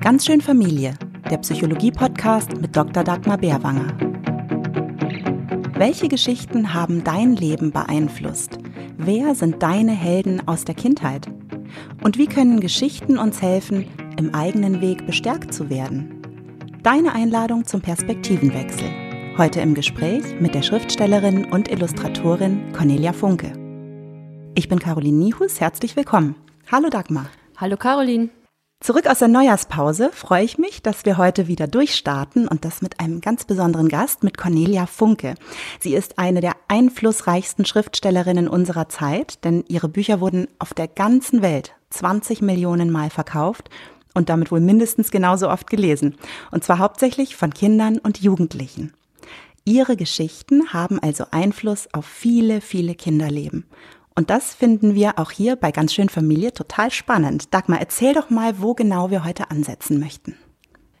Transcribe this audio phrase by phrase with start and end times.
[0.00, 0.94] Ganz schön Familie,
[1.30, 3.04] der Psychologie-Podcast mit Dr.
[3.04, 3.94] Dagmar Bärwanger.
[5.74, 8.58] Welche Geschichten haben dein Leben beeinflusst?
[8.96, 11.28] Wer sind deine Helden aus der Kindheit?
[12.02, 13.86] Und wie können Geschichten uns helfen,
[14.16, 16.22] im eigenen Weg bestärkt zu werden?
[16.82, 18.88] Deine Einladung zum Perspektivenwechsel.
[19.36, 23.52] Heute im Gespräch mit der Schriftstellerin und Illustratorin Cornelia Funke.
[24.54, 26.36] Ich bin Caroline Nihus, herzlich willkommen.
[26.72, 27.26] Hallo Dagmar.
[27.58, 28.30] Hallo Caroline.
[28.82, 32.98] Zurück aus der Neujahrspause freue ich mich, dass wir heute wieder durchstarten und das mit
[32.98, 35.34] einem ganz besonderen Gast, mit Cornelia Funke.
[35.78, 41.42] Sie ist eine der einflussreichsten Schriftstellerinnen unserer Zeit, denn ihre Bücher wurden auf der ganzen
[41.42, 43.68] Welt 20 Millionen Mal verkauft
[44.14, 46.16] und damit wohl mindestens genauso oft gelesen.
[46.50, 48.94] Und zwar hauptsächlich von Kindern und Jugendlichen.
[49.66, 53.66] Ihre Geschichten haben also Einfluss auf viele, viele Kinderleben.
[54.20, 57.54] Und das finden wir auch hier bei ganz schön Familie total spannend.
[57.54, 60.36] Dagmar, erzähl doch mal, wo genau wir heute ansetzen möchten.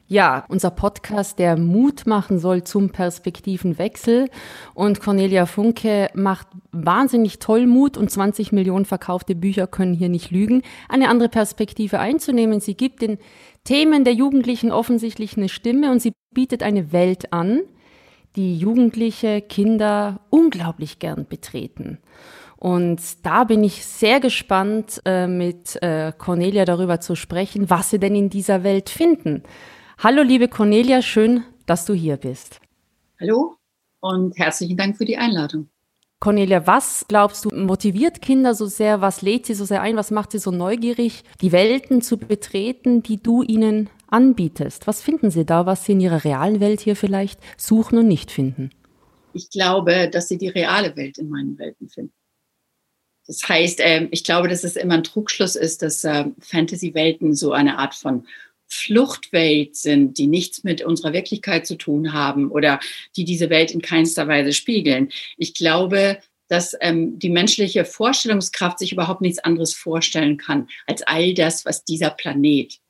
[0.06, 4.30] Ja, unser Podcast, der Mut machen soll zum Perspektivenwechsel.
[4.72, 10.30] Und Cornelia Funke macht wahnsinnig toll Mut und 20 Millionen verkaufte Bücher können hier nicht
[10.30, 12.60] lügen, eine andere Perspektive einzunehmen.
[12.60, 13.18] Sie gibt den
[13.64, 17.60] Themen der Jugendlichen offensichtlich eine Stimme und sie bietet eine Welt an,
[18.34, 21.98] die Jugendliche, Kinder unglaublich gern betreten.
[22.60, 27.98] Und da bin ich sehr gespannt, äh, mit äh, Cornelia darüber zu sprechen, was sie
[27.98, 29.42] denn in dieser Welt finden.
[29.98, 32.60] Hallo, liebe Cornelia, schön, dass du hier bist.
[33.18, 33.56] Hallo
[34.00, 35.70] und herzlichen Dank für die Einladung.
[36.20, 39.00] Cornelia, was glaubst du motiviert Kinder so sehr?
[39.00, 39.96] Was lädt sie so sehr ein?
[39.96, 44.86] Was macht sie so neugierig, die Welten zu betreten, die du ihnen anbietest?
[44.86, 48.30] Was finden sie da, was sie in ihrer realen Welt hier vielleicht suchen und nicht
[48.30, 48.68] finden?
[49.32, 52.12] Ich glaube, dass sie die reale Welt in meinen Welten finden.
[53.30, 57.52] Das heißt, ähm, ich glaube, dass es immer ein Trugschluss ist, dass ähm, Fantasy-Welten so
[57.52, 58.26] eine Art von
[58.66, 62.80] Fluchtwelt sind, die nichts mit unserer Wirklichkeit zu tun haben oder
[63.14, 65.10] die diese Welt in keinster Weise spiegeln.
[65.36, 66.18] Ich glaube,
[66.48, 71.84] dass ähm, die menschliche Vorstellungskraft sich überhaupt nichts anderes vorstellen kann als all das, was
[71.84, 72.80] dieser Planet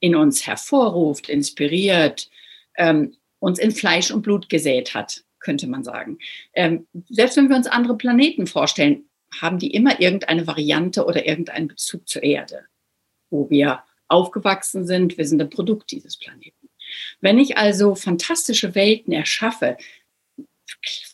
[0.00, 2.28] in uns hervorruft, inspiriert,
[2.76, 6.18] ähm, uns in Fleisch und Blut gesät hat, könnte man sagen.
[6.52, 9.04] Ähm, selbst wenn wir uns andere Planeten vorstellen,
[9.40, 12.64] haben die immer irgendeine Variante oder irgendeinen Bezug zur Erde,
[13.30, 15.16] wo wir aufgewachsen sind.
[15.18, 16.68] Wir sind ein Produkt dieses Planeten.
[17.20, 19.76] Wenn ich also fantastische Welten erschaffe,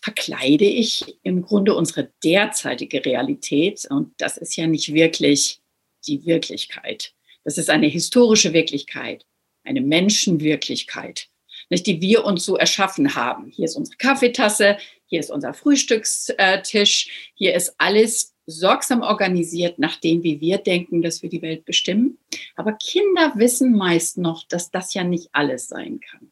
[0.03, 3.87] verkleide ich im Grunde unsere derzeitige Realität.
[3.89, 5.61] Und das ist ja nicht wirklich
[6.07, 7.15] die Wirklichkeit.
[7.45, 9.27] Das ist eine historische Wirklichkeit,
[9.65, 11.29] eine Menschenwirklichkeit,
[11.69, 13.51] nicht, die wir uns so erschaffen haben.
[13.51, 14.79] Hier ist unsere Kaffeetasse,
[15.11, 21.23] hier ist unser Frühstückstisch, hier ist alles sorgsam organisiert nach dem, wie wir denken, dass
[21.23, 22.19] wir die Welt bestimmen.
[22.55, 26.31] Aber Kinder wissen meist noch, dass das ja nicht alles sein kann.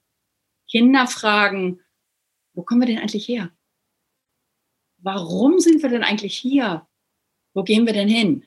[0.71, 1.81] Kinder fragen,
[2.55, 3.51] wo kommen wir denn eigentlich her?
[4.99, 6.87] Warum sind wir denn eigentlich hier?
[7.55, 8.45] Wo gehen wir denn hin?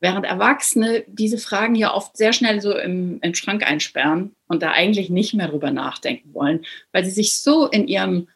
[0.00, 4.72] Während Erwachsene diese Fragen ja oft sehr schnell so im, im Schrank einsperren und da
[4.72, 8.28] eigentlich nicht mehr drüber nachdenken wollen, weil sie sich so in ihrem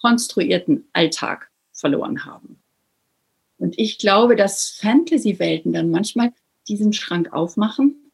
[0.00, 2.60] konstruierten Alltag verloren haben.
[3.58, 6.32] Und ich glaube, dass Fantasy-Welten dann manchmal
[6.68, 8.10] diesen Schrank aufmachen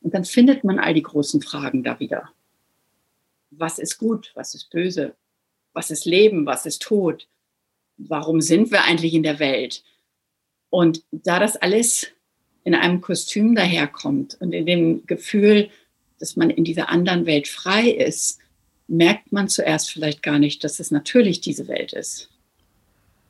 [0.00, 2.30] und dann findet man all die großen Fragen da wieder.
[3.50, 4.32] Was ist gut?
[4.34, 5.14] Was ist böse?
[5.72, 6.46] Was ist Leben?
[6.46, 7.26] Was ist Tod?
[7.96, 9.82] Warum sind wir eigentlich in der Welt?
[10.70, 12.08] Und da das alles
[12.64, 15.70] in einem Kostüm daherkommt und in dem Gefühl,
[16.18, 18.40] dass man in dieser anderen Welt frei ist,
[18.88, 22.30] merkt man zuerst vielleicht gar nicht, dass es natürlich diese Welt ist.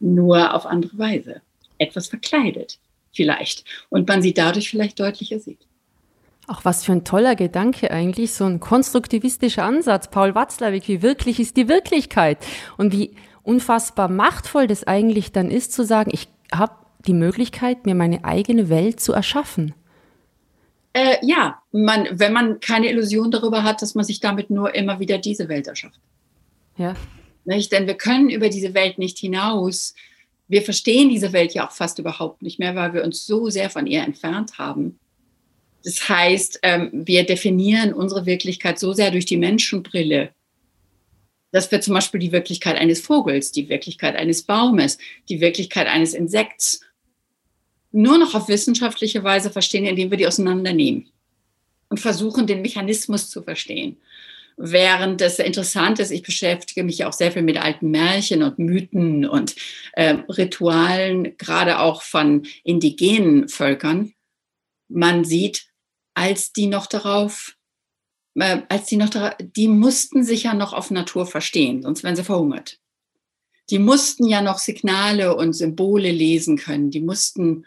[0.00, 1.40] Nur auf andere Weise.
[1.78, 2.78] Etwas verkleidet
[3.12, 3.64] vielleicht.
[3.88, 5.60] Und man sie dadurch vielleicht deutlicher sieht.
[6.46, 10.10] Auch was für ein toller Gedanke eigentlich, so ein konstruktivistischer Ansatz.
[10.10, 12.38] Paul Watzlawick, wie wirklich ist die Wirklichkeit?
[12.76, 16.74] Und wie unfassbar machtvoll das eigentlich dann ist, zu sagen, ich habe
[17.06, 19.74] die Möglichkeit, mir meine eigene Welt zu erschaffen.
[20.94, 25.00] Äh, ja, man, wenn man keine Illusion darüber hat, dass man sich damit nur immer
[25.00, 25.98] wieder diese Welt erschafft.
[26.78, 26.94] Ja.
[27.44, 27.72] Nicht?
[27.72, 29.94] Denn wir können über diese Welt nicht hinaus.
[30.46, 33.70] Wir verstehen diese Welt ja auch fast überhaupt nicht mehr, weil wir uns so sehr
[33.70, 34.98] von ihr entfernt haben.
[35.82, 40.30] Das heißt, ähm, wir definieren unsere Wirklichkeit so sehr durch die Menschenbrille,
[41.50, 44.96] dass wir zum Beispiel die Wirklichkeit eines Vogels, die Wirklichkeit eines Baumes,
[45.28, 46.80] die Wirklichkeit eines Insekts
[47.94, 51.08] nur noch auf wissenschaftliche Weise verstehen, indem wir die auseinandernehmen
[51.88, 53.98] und versuchen, den Mechanismus zu verstehen.
[54.56, 59.26] Während das interessant ist, ich beschäftige mich auch sehr viel mit alten Märchen und Mythen
[59.26, 59.56] und
[59.92, 64.12] äh, Ritualen, gerade auch von indigenen Völkern.
[64.88, 65.66] Man sieht,
[66.14, 67.56] als die noch darauf
[68.36, 72.16] äh, als die noch, da, die mussten sich ja noch auf Natur verstehen, sonst wären
[72.16, 72.78] sie verhungert.
[73.70, 76.90] Die mussten ja noch Signale und Symbole lesen können.
[76.90, 77.64] Die mussten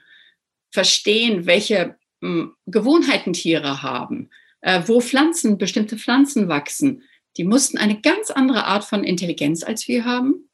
[0.71, 4.29] verstehen, welche hm, Gewohnheiten Tiere haben,
[4.61, 7.03] äh, wo Pflanzen, bestimmte Pflanzen wachsen.
[7.37, 10.49] Die mussten eine ganz andere Art von Intelligenz als wir haben.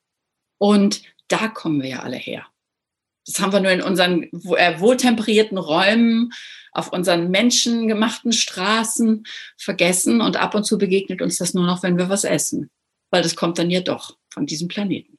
[0.57, 2.45] Und da kommen wir ja alle her.
[3.25, 6.31] Das haben wir nur in unseren äh, wohltemperierten Räumen,
[6.73, 9.25] auf unseren menschengemachten Straßen
[9.57, 12.69] vergessen und ab und zu begegnet uns das nur noch, wenn wir was essen.
[13.11, 15.12] Weil das kommt dann ja doch von diesem Planeten.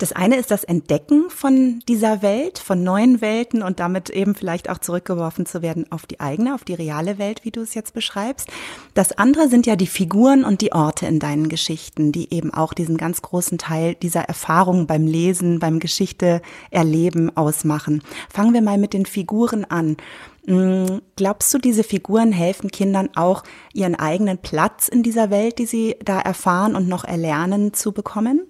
[0.00, 4.70] Das eine ist das Entdecken von dieser Welt, von neuen Welten und damit eben vielleicht
[4.70, 7.92] auch zurückgeworfen zu werden auf die eigene, auf die reale Welt, wie du es jetzt
[7.92, 8.48] beschreibst.
[8.94, 12.72] Das andere sind ja die Figuren und die Orte in deinen Geschichten, die eben auch
[12.72, 18.02] diesen ganz großen Teil dieser Erfahrungen beim Lesen, beim Geschichte erleben ausmachen.
[18.32, 19.98] Fangen wir mal mit den Figuren an.
[20.46, 23.44] Hm, glaubst du, diese Figuren helfen Kindern auch,
[23.74, 28.46] ihren eigenen Platz in dieser Welt, die sie da erfahren und noch erlernen, zu bekommen?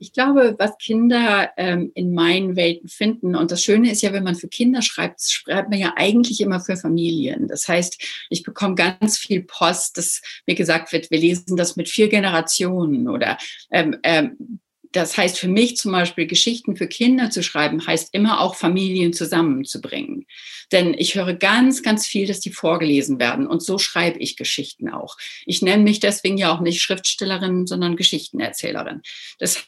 [0.00, 4.24] Ich glaube, was Kinder ähm, in meinen Welten finden, und das Schöne ist ja, wenn
[4.24, 7.48] man für Kinder schreibt, schreibt man ja eigentlich immer für Familien.
[7.48, 11.88] Das heißt, ich bekomme ganz viel Post, dass mir gesagt wird, wir lesen das mit
[11.88, 13.36] vier Generationen oder
[13.70, 14.60] ähm, ähm,
[14.92, 19.12] das heißt für mich zum Beispiel, Geschichten für Kinder zu schreiben, heißt immer auch Familien
[19.12, 20.26] zusammenzubringen.
[20.72, 23.46] Denn ich höre ganz, ganz viel, dass die vorgelesen werden.
[23.46, 25.16] Und so schreibe ich Geschichten auch.
[25.46, 29.02] Ich nenne mich deswegen ja auch nicht Schriftstellerin, sondern Geschichtenerzählerin.
[29.38, 29.64] Das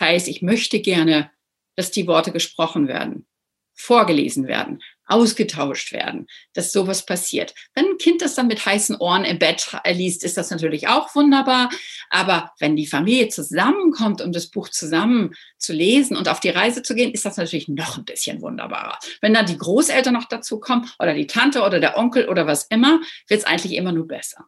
[0.00, 1.30] heißt, ich möchte gerne,
[1.76, 3.26] dass die Worte gesprochen werden,
[3.74, 7.54] vorgelesen werden, ausgetauscht werden, dass sowas passiert.
[7.74, 11.14] Wenn ein Kind das dann mit heißen Ohren im Bett liest, ist das natürlich auch
[11.14, 11.68] wunderbar.
[12.10, 16.82] Aber wenn die Familie zusammenkommt, um das Buch zusammen zu lesen und auf die Reise
[16.82, 18.98] zu gehen, ist das natürlich noch ein bisschen wunderbarer.
[19.20, 22.64] Wenn dann die Großeltern noch dazu kommen oder die Tante oder der Onkel oder was
[22.64, 24.46] immer, wird es eigentlich immer nur besser.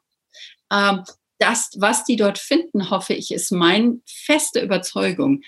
[0.73, 1.03] Ähm,
[1.39, 5.43] das, was die dort finden, hoffe ich, ist meine feste Überzeugung,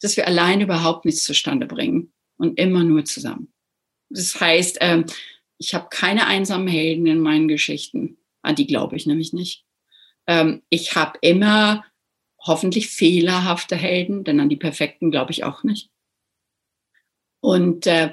[0.00, 3.52] dass wir allein überhaupt nichts zustande bringen und immer nur zusammen.
[4.08, 5.06] Das heißt, ähm,
[5.58, 8.18] ich habe keine einsamen Helden in meinen Geschichten.
[8.42, 9.64] An die glaube ich nämlich nicht.
[10.26, 11.84] Ähm, ich habe immer
[12.38, 15.90] hoffentlich fehlerhafte Helden, denn an die perfekten glaube ich auch nicht.
[17.40, 18.12] Und äh,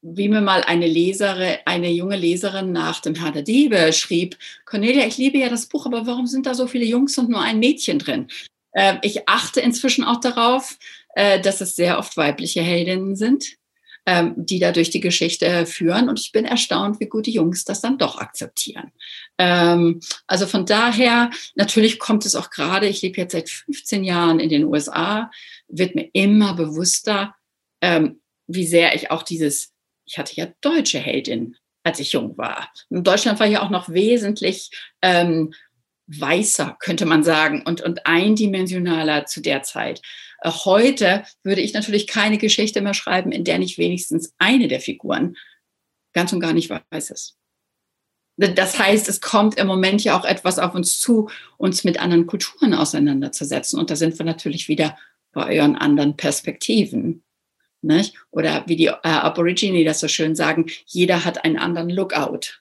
[0.00, 5.06] wie mir mal eine Leserin, eine junge Leserin nach dem Herr der Diebe schrieb, Cornelia,
[5.06, 7.58] ich liebe ja das Buch, aber warum sind da so viele Jungs und nur ein
[7.58, 8.28] Mädchen drin?
[8.72, 10.78] Äh, ich achte inzwischen auch darauf,
[11.14, 13.56] äh, dass es sehr oft weibliche Heldinnen sind,
[14.06, 16.08] ähm, die da durch die Geschichte führen.
[16.08, 18.92] Und ich bin erstaunt, wie gut die Jungs das dann doch akzeptieren.
[19.38, 24.40] Ähm, also von daher, natürlich kommt es auch gerade, ich lebe jetzt seit 15 Jahren
[24.40, 25.30] in den USA,
[25.68, 27.34] wird mir immer bewusster,
[27.80, 29.71] ähm, wie sehr ich auch dieses
[30.04, 32.72] ich hatte ja deutsche Heldin, als ich jung war.
[32.90, 34.70] In Deutschland war ja auch noch wesentlich
[35.02, 35.52] ähm,
[36.06, 40.02] weißer, könnte man sagen, und, und eindimensionaler zu der Zeit.
[40.40, 44.80] Äh, heute würde ich natürlich keine Geschichte mehr schreiben, in der nicht wenigstens eine der
[44.80, 45.36] Figuren
[46.12, 47.36] ganz und gar nicht weiß ist.
[48.36, 51.28] Das heißt, es kommt im Moment ja auch etwas auf uns zu,
[51.58, 53.78] uns mit anderen Kulturen auseinanderzusetzen.
[53.78, 54.96] Und da sind wir natürlich wieder
[55.32, 57.22] bei euren anderen Perspektiven.
[57.82, 58.14] Nicht?
[58.30, 62.60] Oder wie die äh, Aborigine das so schön sagen, jeder hat einen anderen Lookout.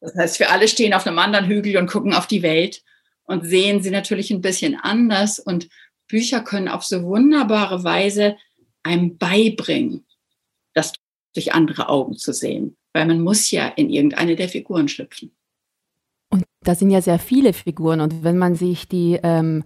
[0.00, 2.82] Das heißt, wir alle stehen auf einem anderen Hügel und gucken auf die Welt
[3.24, 5.38] und sehen sie natürlich ein bisschen anders.
[5.38, 5.68] Und
[6.08, 8.36] Bücher können auf so wunderbare Weise
[8.82, 10.06] einem beibringen,
[10.72, 10.94] das
[11.34, 12.76] durch andere Augen zu sehen.
[12.92, 15.34] Weil man muss ja in irgendeine der Figuren schlüpfen.
[16.30, 18.00] Und da sind ja sehr viele Figuren.
[18.00, 19.64] Und wenn man sich die ähm,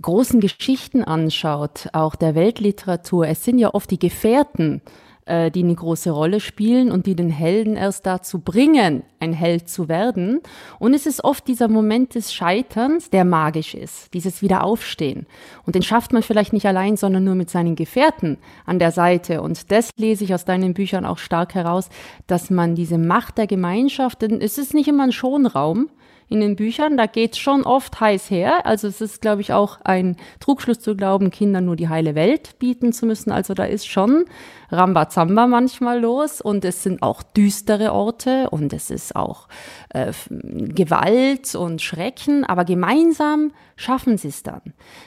[0.00, 4.80] großen Geschichten anschaut, auch der Weltliteratur, es sind ja oft die Gefährten,
[5.24, 9.68] äh, die eine große Rolle spielen und die den Helden erst dazu bringen, ein Held
[9.68, 10.40] zu werden.
[10.80, 15.26] Und es ist oft dieser Moment des Scheiterns, der magisch ist, dieses Wiederaufstehen.
[15.64, 19.42] Und den schafft man vielleicht nicht allein, sondern nur mit seinen Gefährten an der Seite.
[19.42, 21.88] Und das lese ich aus deinen Büchern auch stark heraus,
[22.26, 25.88] dass man diese Macht der Gemeinschaft, denn es ist nicht immer ein Schonraum,
[26.28, 26.96] in den Büchern.
[26.96, 28.66] Da geht es schon oft heiß her.
[28.66, 32.58] Also es ist, glaube ich, auch ein Trugschluss zu glauben, Kindern nur die heile Welt
[32.58, 33.32] bieten zu müssen.
[33.32, 34.24] Also da ist schon
[34.70, 39.48] Rambazamba manchmal los und es sind auch düstere Orte und es ist auch
[39.90, 44.62] äh, Gewalt und Schrecken, aber gemeinsam schaffen sie es dann.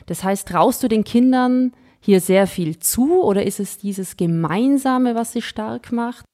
[0.06, 5.16] Das heißt, traust du den Kindern hier sehr viel zu oder ist es dieses Gemeinsame,
[5.16, 6.26] was sie stark macht?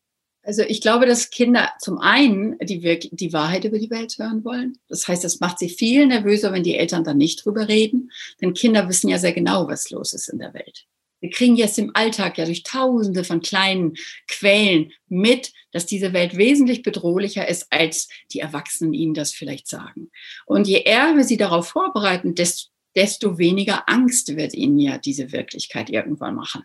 [0.51, 4.77] Also ich glaube, dass Kinder zum einen die, die Wahrheit über die Welt hören wollen.
[4.89, 8.11] Das heißt, das macht sie viel nervöser, wenn die Eltern dann nicht drüber reden.
[8.41, 10.87] Denn Kinder wissen ja sehr genau, was los ist in der Welt.
[11.21, 13.93] Wir kriegen jetzt im Alltag ja durch tausende von kleinen
[14.27, 20.11] Quellen mit, dass diese Welt wesentlich bedrohlicher ist, als die Erwachsenen ihnen das vielleicht sagen.
[20.45, 25.31] Und je eher wir sie darauf vorbereiten, desto desto weniger Angst wird ihnen ja diese
[25.31, 26.63] Wirklichkeit irgendwann machen.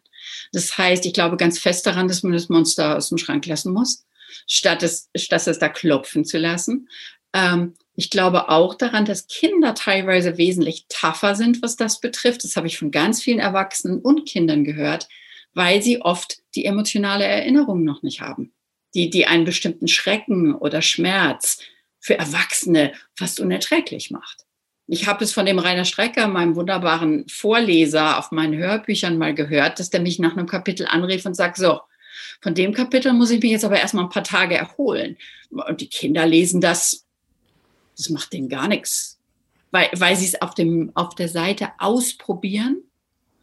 [0.53, 3.73] Das heißt, ich glaube ganz fest daran, dass man das Monster aus dem Schrank lassen
[3.73, 4.05] muss,
[4.47, 6.89] statt es, statt es da klopfen zu lassen.
[7.33, 12.45] Ähm, ich glaube auch daran, dass Kinder teilweise wesentlich tougher sind, was das betrifft.
[12.45, 15.09] Das habe ich von ganz vielen Erwachsenen und Kindern gehört,
[15.55, 18.53] weil sie oft die emotionale Erinnerung noch nicht haben,
[18.95, 21.63] die, die einen bestimmten Schrecken oder Schmerz
[21.99, 24.46] für Erwachsene fast unerträglich macht.
[24.89, 29.81] Ich habe es von dem Rainer Strecker, meinem wunderbaren Vorleser auf meinen Hörbüchern mal gehört,
[29.81, 31.81] dass der mich nach einem Kapitel anrief und sagt, so,
[32.41, 35.17] von dem Kapitel muss ich mich jetzt aber erstmal ein paar Tage erholen.
[35.51, 37.05] Und die Kinder lesen das,
[37.97, 39.19] das macht denen gar nichts,
[39.73, 42.83] weil, weil sie es auf, dem, auf der Seite ausprobieren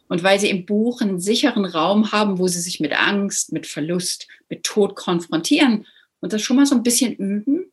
[0.08, 3.68] und weil sie im Buch einen sicheren Raum haben, wo sie sich mit Angst, mit
[3.68, 5.86] Verlust, mit Tod konfrontieren
[6.22, 7.72] und das schon mal so ein bisschen üben.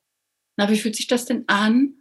[0.56, 1.99] Na, wie fühlt sich das denn an?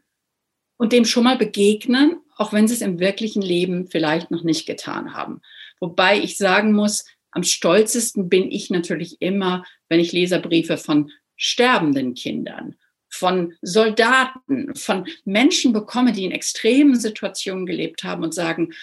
[0.80, 4.66] Und dem schon mal begegnen, auch wenn sie es im wirklichen Leben vielleicht noch nicht
[4.66, 5.42] getan haben.
[5.82, 12.14] Wobei ich sagen muss, am stolzesten bin ich natürlich immer, wenn ich Leserbriefe von sterbenden
[12.14, 12.78] Kindern,
[13.10, 18.74] von Soldaten, von Menschen bekomme, die in extremen Situationen gelebt haben und sagen,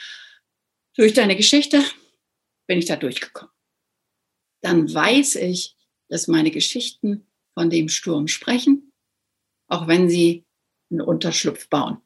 [0.97, 1.83] durch deine Geschichte
[2.67, 3.53] bin ich da durchgekommen.
[4.61, 5.77] Dann weiß ich,
[6.09, 8.93] dass meine Geschichten von dem Sturm sprechen,
[9.69, 10.46] auch wenn sie
[10.91, 11.99] einen Unterschlupf bauen.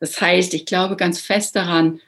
[0.00, 2.00] Das heißt, ich glaube ganz fest daran,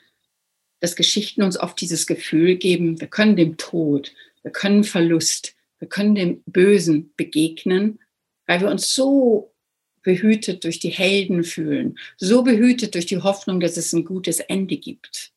[0.80, 5.88] dass Geschichten uns oft dieses Gefühl geben, wir können dem Tod, wir können Verlust, wir
[5.88, 8.00] können dem Bösen begegnen,
[8.46, 9.54] weil wir uns so
[10.02, 14.76] behütet durch die Helden fühlen, so behütet durch die Hoffnung, dass es ein gutes Ende
[14.76, 15.32] gibt.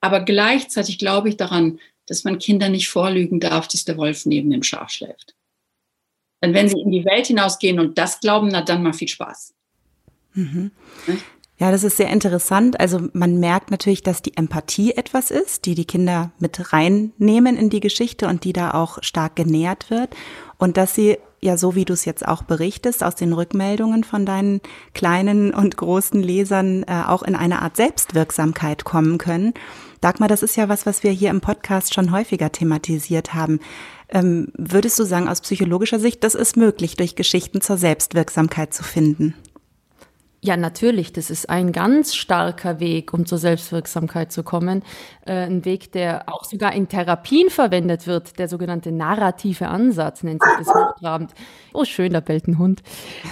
[0.00, 4.50] Aber gleichzeitig glaube ich daran, dass man Kindern nicht vorlügen darf, dass der Wolf neben
[4.50, 5.34] dem Schaf schläft.
[6.42, 9.54] Denn wenn sie in die Welt hinausgehen und das glauben, na dann mal viel Spaß.
[10.34, 10.70] Mhm.
[11.58, 12.80] Ja, das ist sehr interessant.
[12.80, 17.70] Also man merkt natürlich, dass die Empathie etwas ist, die die Kinder mit reinnehmen in
[17.70, 20.14] die Geschichte und die da auch stark genährt wird.
[20.58, 24.24] Und dass sie ja, so wie du es jetzt auch berichtest, aus den Rückmeldungen von
[24.24, 24.60] deinen
[24.94, 29.52] kleinen und großen Lesern äh, auch in eine Art Selbstwirksamkeit kommen können.
[30.00, 33.58] Dagmar, das ist ja was, was wir hier im Podcast schon häufiger thematisiert haben.
[34.08, 38.84] Ähm, würdest du sagen, aus psychologischer Sicht, das ist möglich, durch Geschichten zur Selbstwirksamkeit zu
[38.84, 39.34] finden?
[40.44, 41.12] Ja, natürlich.
[41.12, 44.82] Das ist ein ganz starker Weg, um zur Selbstwirksamkeit zu kommen.
[45.24, 48.40] Äh, ein Weg, der auch sogar in Therapien verwendet wird.
[48.40, 51.32] Der sogenannte narrative Ansatz nennt sich das hochtrabend.
[51.72, 52.82] Oh, schön, da bellt ein Hund.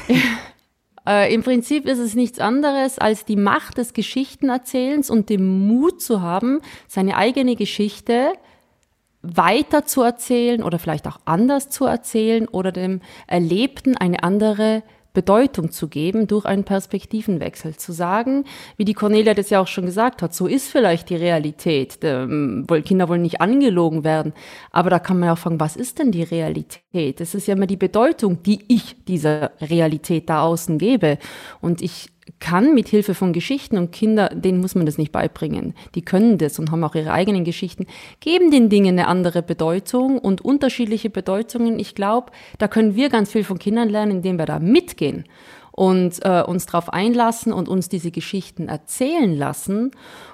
[1.09, 6.01] äh, Im Prinzip ist es nichts anderes als die Macht des Geschichtenerzählens und dem Mut
[6.01, 8.35] zu haben, seine eigene Geschichte
[9.23, 15.71] weiter zu erzählen oder vielleicht auch anders zu erzählen oder dem Erlebten eine andere Bedeutung
[15.73, 17.77] zu geben durch einen Perspektivenwechsel.
[17.77, 18.45] Zu sagen,
[18.77, 21.99] wie die Cornelia das ja auch schon gesagt hat, so ist vielleicht die Realität.
[22.03, 24.33] Ähm, Kinder wollen nicht angelogen werden.
[24.71, 27.21] Aber da kann man ja auch fragen, was ist denn die Realität?
[27.21, 31.19] Es ist ja immer die Bedeutung, die ich dieser Realität da außen gebe.
[31.61, 35.75] Und ich kann mit Hilfe von Geschichten und Kinder, denen muss man das nicht beibringen.
[35.95, 37.87] Die können das und haben auch ihre eigenen Geschichten,
[38.21, 41.79] geben den Dingen eine andere Bedeutung und unterschiedliche Bedeutungen.
[41.79, 45.25] Ich glaube, da können wir ganz viel von Kindern lernen, indem wir da mitgehen
[45.73, 49.93] und äh, uns darauf einlassen und uns diese Geschichten erzählen lassen.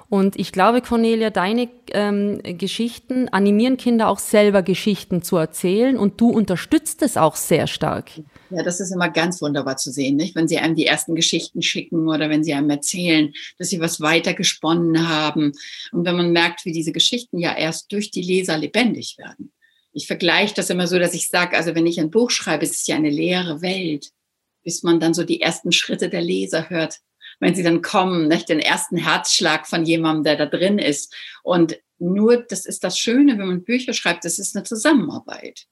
[0.08, 6.20] Und ich glaube, Cornelia, deine ähm, Geschichten animieren Kinder auch selber Geschichten zu erzählen und
[6.20, 8.10] du unterstützt es auch sehr stark.
[8.50, 10.36] Ja, das ist immer ganz wunderbar zu sehen, nicht?
[10.36, 14.00] Wenn sie einem die ersten Geschichten schicken oder wenn sie einem erzählen, dass sie was
[14.00, 15.52] weiter gesponnen haben.
[15.92, 19.52] Und wenn man merkt, wie diese Geschichten ja erst durch die Leser lebendig werden.
[19.92, 22.80] Ich vergleiche das immer so, dass ich sage, also wenn ich ein Buch schreibe, ist
[22.80, 24.10] es ja eine leere Welt,
[24.62, 27.00] bis man dann so die ersten Schritte der Leser hört.
[27.40, 28.48] Wenn sie dann kommen, nicht?
[28.48, 31.14] den ersten Herzschlag von jemandem, der da drin ist.
[31.42, 35.66] Und nur, das ist das Schöne, wenn man Bücher schreibt, das ist eine Zusammenarbeit.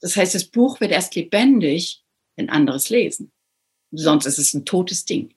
[0.00, 2.02] Das heißt, das Buch wird erst lebendig,
[2.36, 3.32] ein anderes lesen.
[3.92, 5.34] Sonst ist es ein totes Ding.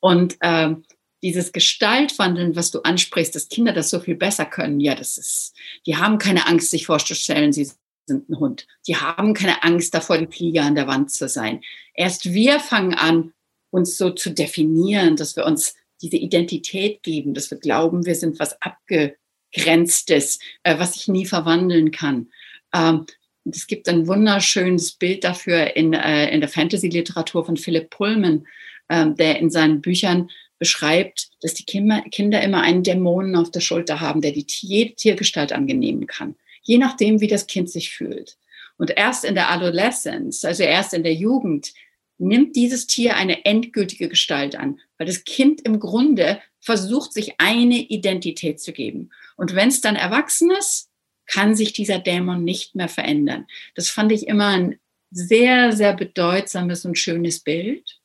[0.00, 0.74] Und äh,
[1.22, 5.54] dieses Gestaltwandeln, was du ansprichst, dass Kinder das so viel besser können, ja, das ist,
[5.86, 7.70] die haben keine Angst, sich vorzustellen, sie
[8.06, 8.66] sind ein Hund.
[8.86, 11.62] Die haben keine Angst davor, die Fliege an der Wand zu sein.
[11.94, 13.32] Erst wir fangen an,
[13.70, 18.38] uns so zu definieren, dass wir uns diese Identität geben, dass wir glauben, wir sind
[18.38, 22.30] was Abgegrenztes, äh, was sich nie verwandeln kann.
[22.72, 23.06] Ähm,
[23.48, 28.46] und es gibt ein wunderschönes Bild dafür in, äh, in der Fantasy-Literatur von Philipp Pullman,
[28.88, 30.28] äh, der in seinen Büchern
[30.58, 35.54] beschreibt, dass die Kinder, immer einen Dämonen auf der Schulter haben, der die jede Tiergestalt
[35.54, 38.36] angenehmen kann, je nachdem, wie das Kind sich fühlt.
[38.76, 41.72] Und erst in der Adolescence, also erst in der Jugend,
[42.18, 47.78] nimmt dieses Tier eine endgültige Gestalt an, weil das Kind im Grunde versucht, sich eine
[47.78, 49.08] Identität zu geben.
[49.38, 50.90] Und wenn es dann erwachsen ist,
[51.28, 53.46] kann sich dieser Dämon nicht mehr verändern.
[53.74, 54.78] Das fand ich immer ein
[55.10, 58.00] sehr, sehr bedeutsames und schönes Bild.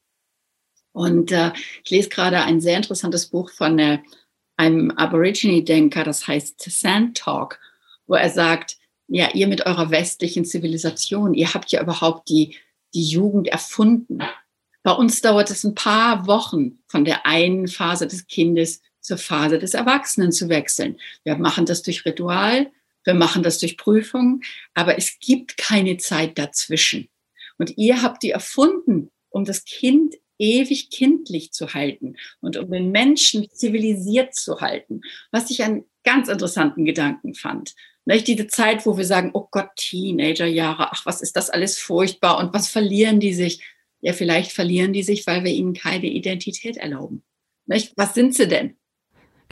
[0.91, 1.51] Und äh,
[1.83, 3.99] ich lese gerade ein sehr interessantes Buch von äh,
[4.57, 7.59] einem Aborigine-Denker, das heißt Sand Talk,
[8.05, 8.77] wo er sagt,
[9.07, 12.55] ja, ihr mit eurer westlichen Zivilisation, ihr habt ja überhaupt die,
[12.93, 14.21] die Jugend erfunden.
[14.83, 19.59] Bei uns dauert es ein paar Wochen von der einen Phase des Kindes zur Phase
[19.59, 20.99] des Erwachsenen zu wechseln.
[21.23, 22.71] Wir machen das durch Ritual,
[23.05, 24.41] wir machen das durch Prüfungen,
[24.73, 27.09] aber es gibt keine Zeit dazwischen.
[27.57, 32.91] Und ihr habt die erfunden, um das Kind ewig kindlich zu halten und um den
[32.91, 37.75] Menschen zivilisiert zu halten, was ich einen ganz interessanten Gedanken fand.
[38.05, 42.39] Nicht diese Zeit, wo wir sagen, oh Gott, Teenagerjahre, ach, was ist das alles furchtbar
[42.39, 43.63] und was verlieren die sich?
[44.01, 47.23] Ja, vielleicht verlieren die sich, weil wir ihnen keine Identität erlauben.
[47.65, 47.93] Nicht?
[47.95, 48.75] Was sind sie denn?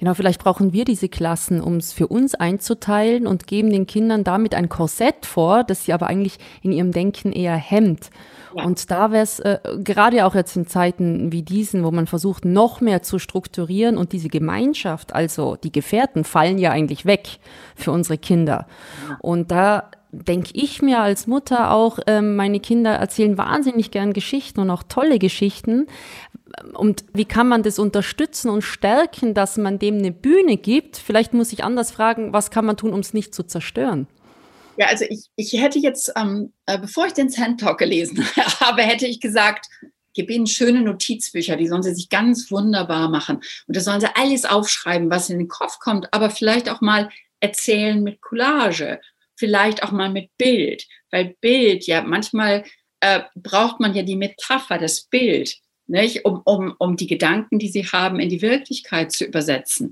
[0.01, 4.23] Genau, vielleicht brauchen wir diese Klassen, um es für uns einzuteilen und geben den Kindern
[4.23, 8.09] damit ein Korsett vor, das sie aber eigentlich in ihrem Denken eher hemmt.
[8.55, 8.63] Ja.
[8.63, 12.45] Und da wäre es äh, gerade auch jetzt in Zeiten wie diesen, wo man versucht,
[12.45, 17.37] noch mehr zu strukturieren und diese Gemeinschaft, also die Gefährten, fallen ja eigentlich weg
[17.75, 18.65] für unsere Kinder.
[19.19, 24.59] Und da denke ich mir als Mutter auch, äh, meine Kinder erzählen wahnsinnig gern Geschichten
[24.59, 25.87] und auch tolle Geschichten,
[26.73, 30.97] und wie kann man das unterstützen und stärken, dass man dem eine Bühne gibt?
[30.97, 34.07] Vielleicht muss ich anders fragen, was kann man tun, um es nicht zu zerstören?
[34.77, 38.25] Ja, also ich, ich hätte jetzt, ähm, äh, bevor ich den Sand Talk gelesen
[38.59, 39.67] habe, hätte ich gesagt,
[40.13, 43.37] gib ihnen schöne Notizbücher, die sollen sie sich ganz wunderbar machen.
[43.67, 47.09] Und da sollen sie alles aufschreiben, was in den Kopf kommt, aber vielleicht auch mal
[47.39, 48.99] erzählen mit Collage,
[49.35, 52.63] vielleicht auch mal mit Bild, weil Bild, ja, manchmal
[52.99, 55.57] äh, braucht man ja die Metapher, das Bild
[55.87, 56.25] nicht?
[56.25, 59.91] Um, um, um die Gedanken, die sie haben, in die Wirklichkeit zu übersetzen.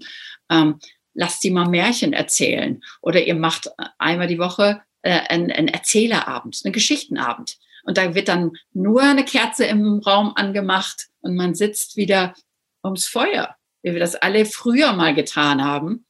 [0.49, 0.79] Ähm,
[1.13, 6.61] lasst sie mal Märchen erzählen oder ihr macht einmal die Woche äh, einen, einen Erzählerabend,
[6.63, 7.57] einen Geschichtenabend.
[7.83, 12.33] Und da wird dann nur eine Kerze im Raum angemacht und man sitzt wieder
[12.83, 16.05] ums Feuer, wie wir das alle früher mal getan haben.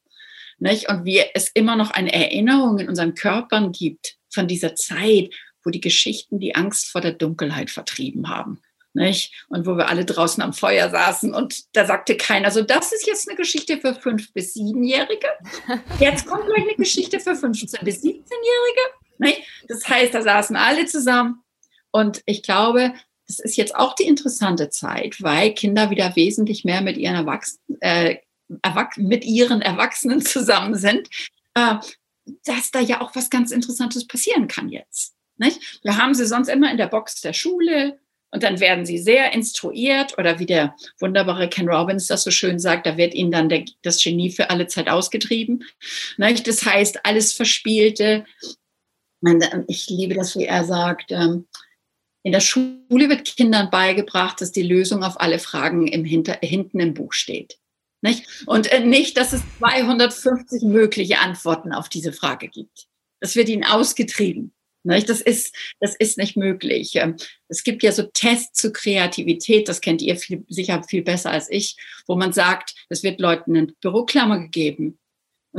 [0.60, 0.89] Nicht?
[0.89, 5.69] Und wie es immer noch eine Erinnerung in unseren Körpern gibt von dieser Zeit, wo
[5.69, 8.62] die Geschichten die Angst vor der Dunkelheit vertrieben haben
[8.93, 9.45] nicht?
[9.50, 13.08] Und wo wir alle draußen am Feuer saßen und da sagte keiner, so das ist
[13.08, 15.28] jetzt eine Geschichte für fünf bis siebenjährige.
[16.00, 19.43] Jetzt kommt gleich eine Geschichte für 15 bis 17-jährige.
[19.67, 21.43] Das heißt, da saßen alle zusammen
[21.91, 22.93] und ich glaube,
[23.28, 27.82] das ist jetzt auch die interessante Zeit, weil Kinder wieder wesentlich mehr mit ihren Erwachsenen,
[27.82, 28.17] äh,
[28.97, 31.07] mit ihren Erwachsenen zusammen sind,
[31.53, 31.75] äh,
[32.45, 35.15] dass da ja auch was ganz Interessantes passieren kann jetzt.
[35.38, 35.79] Nicht?
[35.83, 37.99] Wir haben sie sonst immer in der Box der Schule,
[38.31, 42.59] und dann werden sie sehr instruiert oder wie der wunderbare Ken Robbins das so schön
[42.59, 45.65] sagt, da wird ihnen dann der, das Genie für alle Zeit ausgetrieben.
[46.17, 48.25] Das heißt, alles Verspielte.
[49.67, 51.12] Ich liebe das, wie er sagt.
[51.12, 51.47] Ähm,
[52.23, 56.79] in der Schule wird Kindern beigebracht, dass die Lösung auf alle Fragen im Hinter, hinten
[56.79, 57.57] im Buch steht.
[58.01, 58.25] Nicht?
[58.45, 62.88] Und äh, nicht, dass es 250 mögliche Antworten auf diese Frage gibt.
[63.19, 64.53] Das wird ihnen ausgetrieben.
[64.83, 66.95] Das ist, das ist nicht möglich.
[66.95, 67.17] Ähm,
[67.49, 71.49] es gibt ja so Tests zu Kreativität, das kennt ihr viel, sicher viel besser als
[71.49, 71.75] ich,
[72.07, 74.97] wo man sagt, es wird Leuten eine Büroklammer gegeben.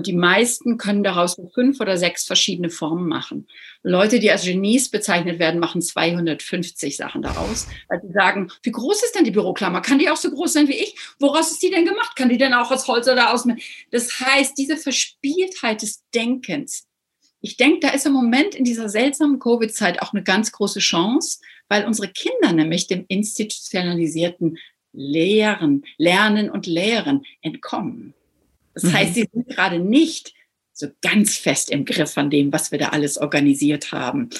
[0.00, 3.46] Und die meisten können daraus fünf oder sechs verschiedene Formen machen.
[3.82, 9.02] Leute, die als Genies bezeichnet werden, machen 250 Sachen daraus, weil sie sagen, wie groß
[9.02, 9.82] ist denn die Büroklammer?
[9.82, 10.96] Kann die auch so groß sein wie ich?
[11.18, 12.16] Woraus ist die denn gemacht?
[12.16, 13.46] Kann die denn auch aus Holz oder aus?
[13.90, 16.86] Das heißt, diese Verspieltheit des Denkens,
[17.42, 21.40] ich denke, da ist im Moment in dieser seltsamen Covid-Zeit auch eine ganz große Chance,
[21.68, 24.56] weil unsere Kinder nämlich dem institutionalisierten
[24.94, 28.14] Lehren, Lernen und Lehren entkommen.
[28.80, 28.96] Das mhm.
[28.96, 30.34] heißt, sie sind gerade nicht
[30.72, 34.30] so ganz fest im Griff von dem, was wir da alles organisiert haben.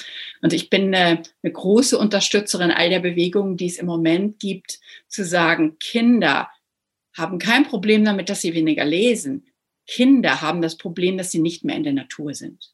[0.41, 4.79] Und ich bin eine, eine große Unterstützerin all der Bewegungen, die es im Moment gibt,
[5.07, 6.49] zu sagen, Kinder
[7.15, 9.45] haben kein Problem damit, dass sie weniger lesen.
[9.85, 12.73] Kinder haben das Problem, dass sie nicht mehr in der Natur sind.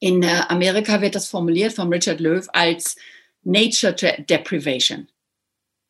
[0.00, 2.96] In äh, Amerika wird das formuliert von Richard Löw als
[3.44, 3.94] Nature
[4.28, 5.08] Deprivation.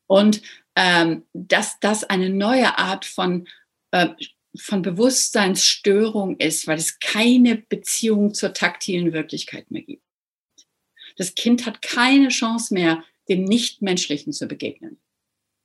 [0.07, 0.43] Und
[0.77, 3.49] ähm, dass das eine neue Art von,
[3.93, 4.09] äh,
[4.57, 10.05] von Bewusstseinsstörung ist, weil es keine Beziehung zur taktilen Wirklichkeit mehr gibt.
[11.17, 15.01] Das Kind hat keine Chance mehr, dem Nichtmenschlichen zu begegnen.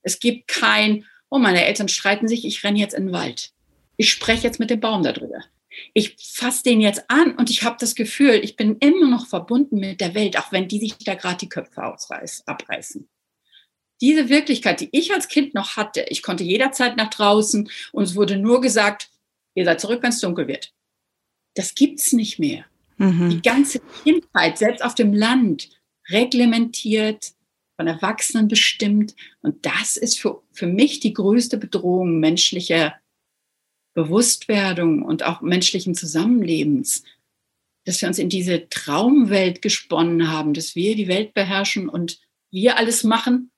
[0.02, 3.52] Es gibt kein, oh, meine Eltern streiten sich, ich renne jetzt in den Wald.
[3.96, 5.44] Ich spreche jetzt mit dem Baum darüber.
[5.92, 9.78] Ich fasse den jetzt an und ich habe das Gefühl, ich bin immer noch verbunden
[9.78, 13.08] mit der Welt, auch wenn die sich da gerade die Köpfe ausreiß, abreißen.
[14.00, 18.14] Diese Wirklichkeit, die ich als Kind noch hatte, ich konnte jederzeit nach draußen und es
[18.14, 19.10] wurde nur gesagt,
[19.54, 20.72] ihr seid zurück, wenn es dunkel wird.
[21.54, 22.64] Das gibt's nicht mehr.
[22.98, 23.30] Mhm.
[23.30, 25.70] Die ganze Kindheit, selbst auf dem Land,
[26.08, 27.32] reglementiert,
[27.76, 29.14] von Erwachsenen bestimmt.
[29.40, 32.94] Und das ist für, für mich die größte Bedrohung menschlicher
[33.94, 37.02] Bewusstwerdung und auch menschlichen Zusammenlebens,
[37.84, 42.76] dass wir uns in diese Traumwelt gesponnen haben, dass wir die Welt beherrschen und wir
[42.76, 43.50] alles machen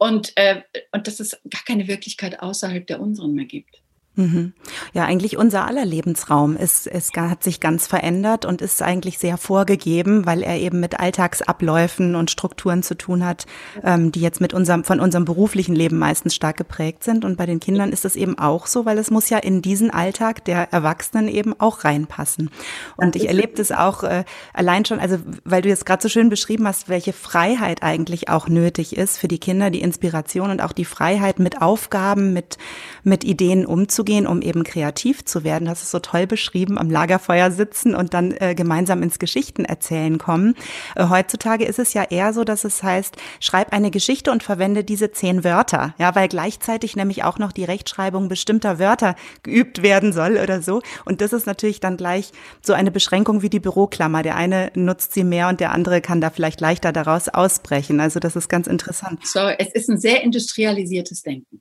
[0.00, 3.79] und, äh, und dass es gar keine Wirklichkeit außerhalb der unseren mehr gibt.
[4.20, 4.52] Mhm.
[4.92, 9.38] Ja, eigentlich unser aller Lebensraum ist, ist, hat sich ganz verändert und ist eigentlich sehr
[9.38, 13.46] vorgegeben, weil er eben mit Alltagsabläufen und Strukturen zu tun hat,
[13.82, 17.24] ähm, die jetzt mit unserem, von unserem beruflichen Leben meistens stark geprägt sind.
[17.24, 19.90] Und bei den Kindern ist es eben auch so, weil es muss ja in diesen
[19.90, 22.50] Alltag der Erwachsenen eben auch reinpassen.
[22.96, 26.28] Und ich erlebe das auch äh, allein schon, also weil du jetzt gerade so schön
[26.28, 30.72] beschrieben hast, welche Freiheit eigentlich auch nötig ist für die Kinder, die Inspiration und auch
[30.72, 32.58] die Freiheit mit Aufgaben, mit,
[33.02, 35.68] mit Ideen umzugehen rauszugehen, um eben kreativ zu werden.
[35.68, 40.54] Hast es so toll beschrieben, am Lagerfeuer sitzen und dann äh, gemeinsam ins Geschichtenerzählen kommen.
[40.96, 44.84] Äh, heutzutage ist es ja eher so, dass es heißt, schreib eine Geschichte und verwende
[44.84, 45.94] diese zehn Wörter.
[45.98, 50.82] Ja, weil gleichzeitig nämlich auch noch die Rechtschreibung bestimmter Wörter geübt werden soll oder so.
[51.04, 54.22] Und das ist natürlich dann gleich so eine Beschränkung wie die Büroklammer.
[54.22, 58.00] Der eine nutzt sie mehr und der andere kann da vielleicht leichter daraus ausbrechen.
[58.00, 59.24] Also das ist ganz interessant.
[59.26, 61.60] So, es ist ein sehr industrialisiertes Denken.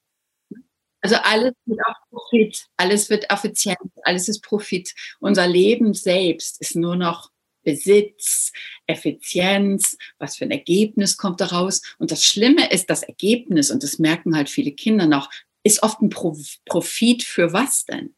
[1.02, 4.94] Also alles wird auf Profit, alles wird effizient, alles ist Profit.
[5.20, 7.32] Unser Leben selbst ist nur noch
[7.64, 8.52] Besitz,
[8.88, 11.82] Effizienz, was für ein Ergebnis kommt daraus.
[11.98, 15.30] Und das Schlimme ist, das Ergebnis, und das merken halt viele Kinder noch,
[15.64, 18.16] ist oft ein Profit für was denn?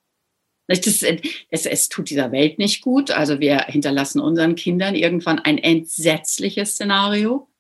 [0.67, 1.03] Das,
[1.49, 3.11] es, es tut dieser Welt nicht gut.
[3.11, 7.50] Also wir hinterlassen unseren Kindern irgendwann ein entsetzliches Szenario.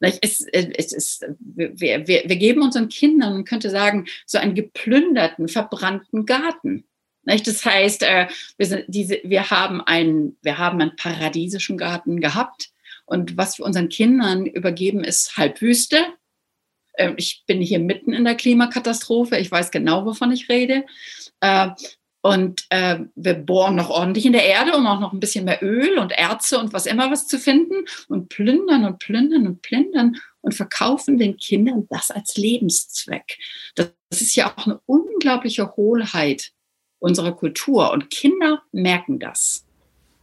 [0.00, 5.48] Es, es ist, wir, wir, wir geben unseren Kindern, man könnte sagen, so einen geplünderten,
[5.48, 6.84] verbrannten Garten.
[7.24, 12.70] Das heißt, äh, wir, sind diese, wir, haben einen, wir haben einen paradiesischen Garten gehabt
[13.06, 16.04] und was wir unseren Kindern übergeben, ist Halbwüste.
[16.96, 19.38] Ähm, ich bin hier mitten in der Klimakatastrophe.
[19.38, 20.84] Ich weiß genau, wovon ich rede.
[22.24, 25.62] Und äh, wir bohren noch ordentlich in der Erde, um auch noch ein bisschen mehr
[25.62, 30.16] Öl und Erze und was immer was zu finden und plündern und plündern und plündern
[30.40, 33.36] und verkaufen den Kindern das als Lebenszweck.
[33.74, 36.52] Das, das ist ja auch eine unglaubliche Hohlheit
[36.98, 39.66] unserer Kultur und Kinder merken das.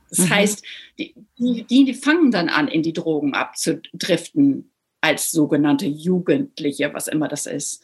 [0.10, 0.30] Das mhm.
[0.32, 0.66] heißt,
[0.98, 7.28] die, die, die fangen dann an, in die Drogen abzudriften als sogenannte Jugendliche, was immer
[7.28, 7.84] das ist.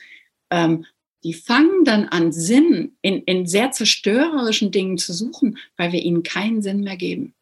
[0.50, 0.88] Ähm,
[1.28, 6.24] die fangen dann an, Sinn in, in sehr zerstörerischen Dingen zu suchen, weil wir ihnen
[6.24, 7.36] keinen Sinn mehr geben.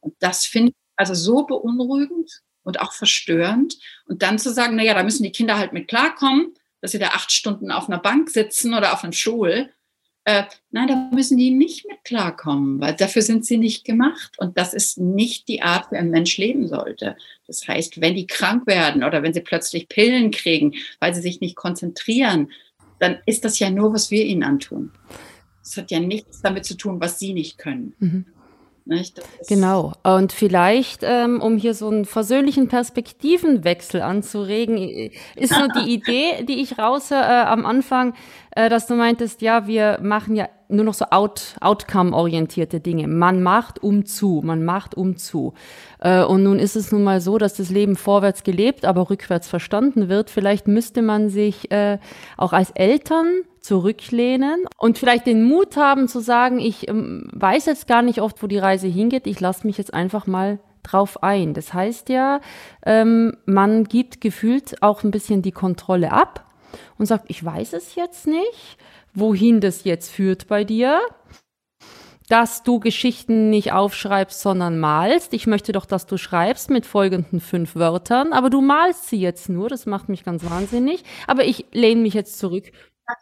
[0.00, 3.76] Und das finde ich also so beunruhigend und auch verstörend.
[4.06, 7.08] Und dann zu sagen, naja, da müssen die Kinder halt mit klarkommen, dass sie da
[7.08, 9.68] acht Stunden auf einer Bank sitzen oder auf einem Stuhl.
[10.24, 14.32] Äh, nein, da müssen die nicht mit klarkommen, weil dafür sind sie nicht gemacht.
[14.38, 17.18] Und das ist nicht die Art, wie ein Mensch leben sollte.
[17.46, 21.42] Das heißt, wenn die krank werden oder wenn sie plötzlich Pillen kriegen, weil sie sich
[21.42, 22.50] nicht konzentrieren,
[22.98, 24.92] dann ist das ja nur, was wir ihnen antun.
[25.62, 27.94] Das hat ja nichts damit zu tun, was sie nicht können.
[27.98, 28.24] Mhm.
[29.48, 29.92] Genau.
[30.02, 36.62] Und vielleicht, ähm, um hier so einen versöhnlichen Perspektivenwechsel anzuregen, ist nur die Idee, die
[36.62, 38.14] ich raushöre äh, am Anfang,
[38.52, 43.08] äh, dass du meintest, ja, wir machen ja nur noch so out, outcome-orientierte Dinge.
[43.08, 45.54] Man macht um zu, man macht um zu.
[46.00, 49.48] Äh, und nun ist es nun mal so, dass das Leben vorwärts gelebt, aber rückwärts
[49.48, 50.30] verstanden wird.
[50.30, 51.98] Vielleicht müsste man sich äh,
[52.36, 53.26] auch als Eltern
[53.60, 58.42] zurücklehnen und vielleicht den Mut haben zu sagen, ich ähm, weiß jetzt gar nicht oft,
[58.42, 61.54] wo die Reise hingeht, ich lasse mich jetzt einfach mal drauf ein.
[61.54, 62.40] Das heißt ja,
[62.86, 66.47] ähm, man gibt gefühlt auch ein bisschen die Kontrolle ab
[66.98, 68.78] und sagt, ich weiß es jetzt nicht,
[69.14, 71.00] wohin das jetzt führt bei dir
[72.28, 75.32] dass du Geschichten nicht aufschreibst, sondern malst.
[75.32, 79.48] Ich möchte doch, dass du schreibst mit folgenden fünf Wörtern, aber du malst sie jetzt
[79.48, 79.68] nur.
[79.68, 81.04] Das macht mich ganz wahnsinnig.
[81.26, 82.70] Aber ich lehne mich jetzt zurück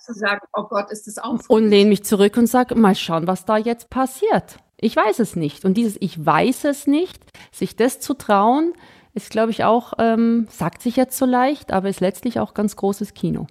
[0.04, 1.38] zu sagen, oh Gott, ist das auch.
[1.48, 4.58] Und lehne mich zurück und sage, mal schauen, was da jetzt passiert.
[4.78, 5.64] Ich weiß es nicht.
[5.64, 8.72] Und dieses Ich weiß es nicht, sich das zu trauen,
[9.16, 12.76] ist, glaube ich, auch, ähm, sagt sich jetzt so leicht, aber ist letztlich auch ganz
[12.76, 13.46] großes Kino.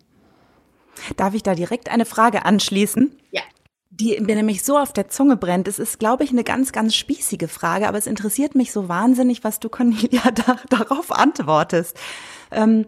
[1.17, 3.15] Darf ich da direkt eine Frage anschließen?
[3.31, 3.41] Ja.
[3.89, 5.67] Die mir nämlich so auf der Zunge brennt.
[5.67, 9.43] Es ist, glaube ich, eine ganz, ganz spießige Frage, aber es interessiert mich so wahnsinnig,
[9.43, 11.97] was du, Cornelia, da, darauf antwortest.
[12.51, 12.85] Ähm,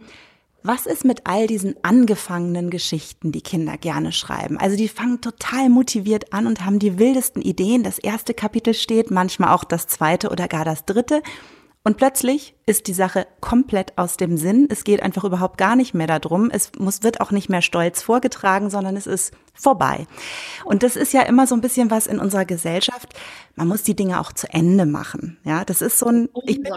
[0.64, 4.58] Was ist mit all diesen angefangenen Geschichten, die Kinder gerne schreiben?
[4.58, 7.84] Also die fangen total motiviert an und haben die wildesten Ideen.
[7.84, 11.24] Das erste Kapitel steht, manchmal auch das zweite oder gar das dritte.
[11.84, 14.68] Und plötzlich ist die Sache komplett aus dem Sinn.
[14.70, 16.52] Es geht einfach überhaupt gar nicht mehr darum.
[16.52, 20.06] Es muss, wird auch nicht mehr stolz vorgetragen, sondern es ist vorbei.
[20.66, 23.14] Und das ist ja immer so ein bisschen was in unserer Gesellschaft.
[23.56, 25.38] Man muss die Dinge auch zu Ende machen.
[25.46, 26.74] Ja, das ist so ein, ich bin,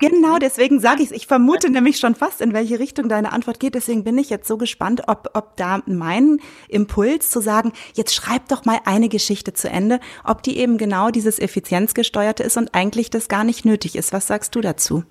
[0.00, 1.16] genau, deswegen sage ich es.
[1.16, 3.76] Ich vermute nämlich schon fast, in welche Richtung deine Antwort geht.
[3.76, 8.48] Deswegen bin ich jetzt so gespannt, ob, ob da mein Impuls zu sagen, jetzt schreib
[8.48, 13.08] doch mal eine Geschichte zu Ende, ob die eben genau dieses Effizienzgesteuerte ist und eigentlich
[13.08, 14.12] das gar nicht nötig ist.
[14.12, 15.04] Was sagst du dazu?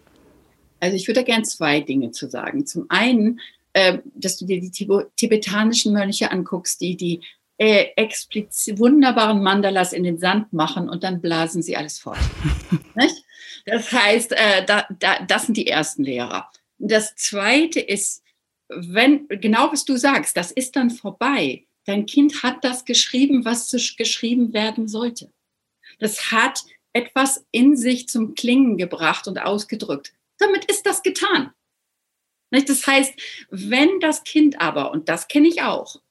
[0.82, 2.66] Also ich würde gerne zwei Dinge zu sagen.
[2.66, 3.40] Zum einen,
[3.74, 7.22] äh, dass du dir die tibetanischen Mönche anguckst, die die
[7.58, 12.18] äh, explizit wunderbaren Mandalas in den Sand machen und dann blasen sie alles fort.
[13.66, 16.50] das heißt, äh, da, da, das sind die ersten Lehrer.
[16.80, 18.24] Das zweite ist,
[18.68, 21.66] wenn, genau was du sagst, das ist dann vorbei.
[21.86, 25.30] Dein Kind hat das geschrieben, was geschrieben werden sollte.
[26.00, 26.64] Das hat
[26.94, 31.54] etwas in sich zum Klingen gebracht und ausgedrückt damit ist das getan.
[32.52, 33.14] Das heißt,
[33.50, 36.02] wenn das Kind aber, und das kenne ich auch,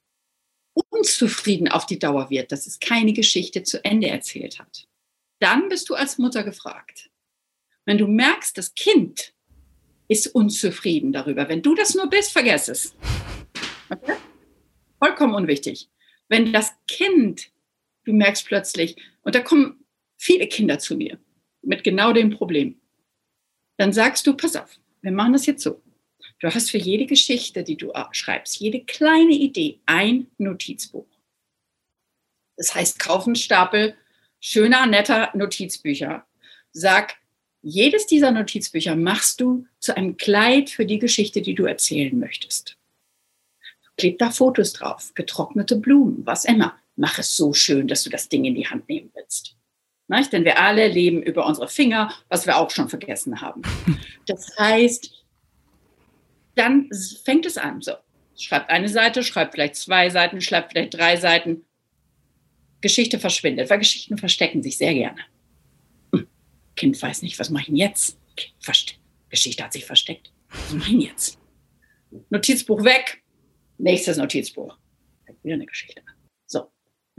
[0.90, 4.88] unzufrieden auf die Dauer wird, dass es keine Geschichte zu Ende erzählt hat,
[5.40, 7.10] dann bist du als Mutter gefragt.
[7.84, 9.34] Wenn du merkst, das Kind
[10.08, 12.94] ist unzufrieden darüber, wenn du das nur bist, vergess es.
[13.90, 14.14] Okay?
[14.98, 15.88] Vollkommen unwichtig.
[16.28, 17.50] Wenn das Kind,
[18.04, 19.84] du merkst plötzlich, und da kommen
[20.16, 21.18] viele Kinder zu mir
[21.62, 22.80] mit genau dem Problem
[23.80, 25.80] dann sagst du, pass auf, wir machen das jetzt so.
[26.38, 31.06] Du hast für jede Geschichte, die du schreibst, jede kleine Idee ein Notizbuch.
[32.58, 33.96] Das heißt, kauf einen Stapel
[34.38, 36.26] schöner, netter Notizbücher.
[36.72, 37.14] Sag,
[37.62, 42.76] jedes dieser Notizbücher machst du zu einem Kleid für die Geschichte, die du erzählen möchtest.
[43.96, 46.78] Kleb da Fotos drauf, getrocknete Blumen, was immer.
[46.96, 49.56] Mach es so schön, dass du das Ding in die Hand nehmen willst.
[50.10, 50.32] Nicht?
[50.32, 53.62] Denn wir alle leben über unsere Finger, was wir auch schon vergessen haben.
[54.26, 55.24] Das heißt,
[56.56, 56.88] dann
[57.24, 57.80] fängt es an.
[57.80, 57.92] So,
[58.36, 61.64] schreibt eine Seite, schreibt vielleicht zwei Seiten, schreibt vielleicht drei Seiten.
[62.80, 65.20] Geschichte verschwindet, weil Geschichten verstecken sich sehr gerne.
[66.12, 66.26] Hm.
[66.76, 68.18] Kind weiß nicht, was mache ich denn jetzt?
[69.28, 70.32] Geschichte hat sich versteckt.
[70.48, 71.38] Was mache ich denn jetzt?
[72.30, 73.22] Notizbuch weg,
[73.78, 74.76] nächstes Notizbuch.
[75.42, 76.02] Wieder eine Geschichte.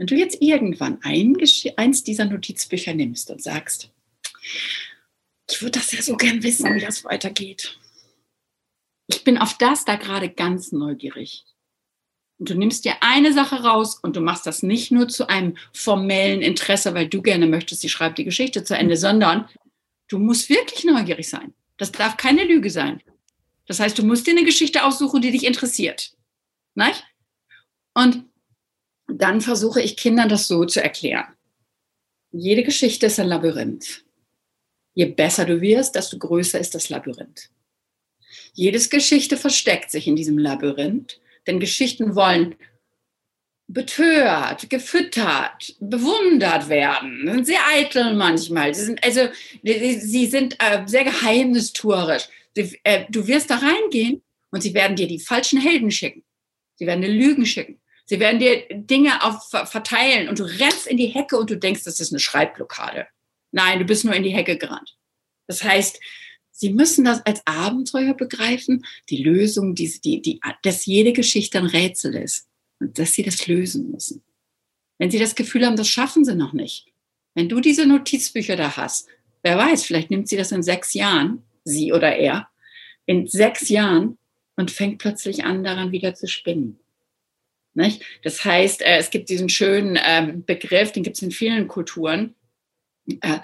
[0.02, 1.36] Wenn du jetzt irgendwann ein,
[1.76, 3.88] eins dieser Notizbücher nimmst und sagst,
[5.48, 7.78] ich würde das ja so gern wissen, wie das weitergeht.
[9.06, 11.44] Ich bin auf das da gerade ganz neugierig.
[12.40, 15.56] Und du nimmst dir eine Sache raus und du machst das nicht nur zu einem
[15.72, 19.48] formellen Interesse, weil du gerne möchtest, sie schreibt die Geschichte zu Ende, sondern
[20.08, 21.54] du musst wirklich neugierig sein.
[21.76, 23.00] Das darf keine Lüge sein.
[23.66, 26.16] Das heißt, du musst dir eine Geschichte aussuchen, die dich interessiert.
[26.74, 27.04] Nicht?
[27.94, 28.24] Und
[29.08, 31.26] dann versuche ich Kindern das so zu erklären.
[32.30, 34.04] Jede Geschichte ist ein Labyrinth.
[34.94, 37.50] Je besser du wirst, desto größer ist das Labyrinth.
[38.54, 42.54] Jedes Geschichte versteckt sich in diesem Labyrinth, denn Geschichten wollen
[43.68, 47.22] betört, gefüttert, bewundert werden.
[47.24, 48.74] Sie sind sehr eitel manchmal.
[48.74, 49.28] Sie sind, also,
[49.62, 52.28] sie sind äh, sehr geheimnistuerisch.
[52.54, 56.22] Sie, äh, du wirst da reingehen und sie werden dir die falschen Helden schicken.
[56.74, 57.80] Sie werden dir Lügen schicken.
[58.04, 61.84] Sie werden dir Dinge auf, verteilen und du rennst in die Hecke und du denkst,
[61.84, 63.06] das ist eine Schreibblockade.
[63.52, 64.96] Nein, du bist nur in die Hecke gerannt.
[65.46, 66.00] Das heißt,
[66.54, 71.66] Sie müssen das als Abenteuer begreifen, die Lösung, die, die, die, dass jede Geschichte ein
[71.66, 72.46] Rätsel ist
[72.78, 74.22] und dass Sie das lösen müssen.
[74.98, 76.92] Wenn Sie das Gefühl haben, das schaffen Sie noch nicht.
[77.34, 79.08] Wenn du diese Notizbücher da hast,
[79.42, 82.48] wer weiß, vielleicht nimmt sie das in sechs Jahren, sie oder er,
[83.06, 84.18] in sechs Jahren
[84.56, 86.78] und fängt plötzlich an, daran wieder zu spinnen.
[87.74, 88.02] Nicht?
[88.22, 92.34] Das heißt, äh, es gibt diesen schönen ähm, Begriff, den gibt es in vielen Kulturen,
[93.20, 93.38] äh,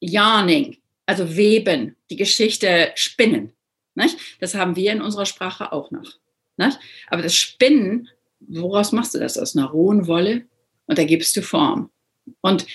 [0.00, 3.52] Yarning, also weben, die Geschichte spinnen.
[3.94, 4.16] Nicht?
[4.40, 6.18] Das haben wir in unserer Sprache auch noch.
[6.56, 6.78] Nicht?
[7.08, 8.08] Aber das Spinnen,
[8.40, 9.38] woraus machst du das?
[9.38, 10.46] Aus einer rohen Wolle
[10.86, 11.90] und da gibst du Form.
[12.40, 12.66] Und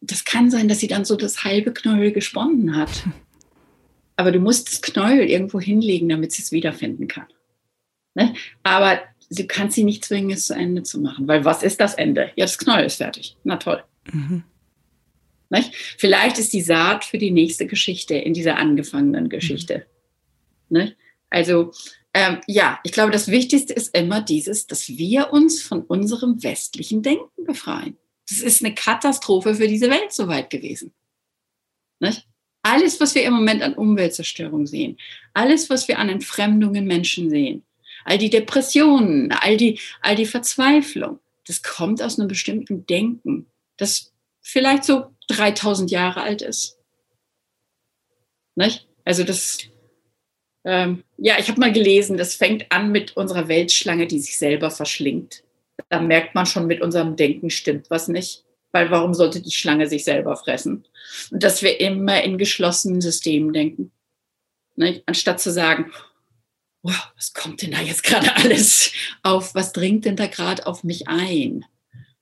[0.00, 3.04] das kann sein, dass sie dann so das halbe Knäuel gesponnen hat.
[4.16, 7.26] Aber du musst das Knäuel irgendwo hinlegen, damit sie es wiederfinden kann.
[8.62, 9.00] Aber
[9.30, 11.28] du kannst sie nicht zwingen, es zu Ende zu machen.
[11.28, 12.32] Weil was ist das Ende?
[12.36, 13.36] Ja, das Knäuel ist fertig.
[13.44, 13.82] Na toll.
[14.12, 14.44] Mhm.
[15.98, 19.86] Vielleicht ist die Saat für die nächste Geschichte in dieser angefangenen Geschichte.
[20.68, 20.92] Mhm.
[21.28, 21.72] Also
[22.12, 27.02] ähm, ja, ich glaube, das Wichtigste ist immer dieses, dass wir uns von unserem westlichen
[27.02, 27.96] Denken befreien.
[28.28, 30.92] Das ist eine Katastrophe für diese Welt soweit gewesen.
[32.00, 32.26] Nicht?
[32.62, 34.98] Alles, was wir im Moment an Umweltzerstörung sehen,
[35.34, 37.64] alles, was wir an Entfremdung in Menschen sehen,
[38.04, 44.12] all die Depressionen, all die, all die Verzweiflung, das kommt aus einem bestimmten Denken, das
[44.40, 46.78] vielleicht so 3000 Jahre alt ist.
[48.56, 48.86] Nicht?
[49.04, 49.58] Also das,
[50.64, 54.70] ähm, ja, ich habe mal gelesen, das fängt an mit unserer Weltschlange, die sich selber
[54.70, 55.42] verschlingt.
[55.88, 58.44] Da merkt man schon, mit unserem Denken stimmt was nicht.
[58.72, 60.86] Weil warum sollte die Schlange sich selber fressen?
[61.32, 63.90] Und dass wir immer in geschlossenen Systemen denken.
[64.76, 65.02] Ne?
[65.06, 65.90] Anstatt zu sagen,
[66.82, 69.54] oh, was kommt denn da jetzt gerade alles auf?
[69.54, 71.64] Was dringt denn da gerade auf mich ein?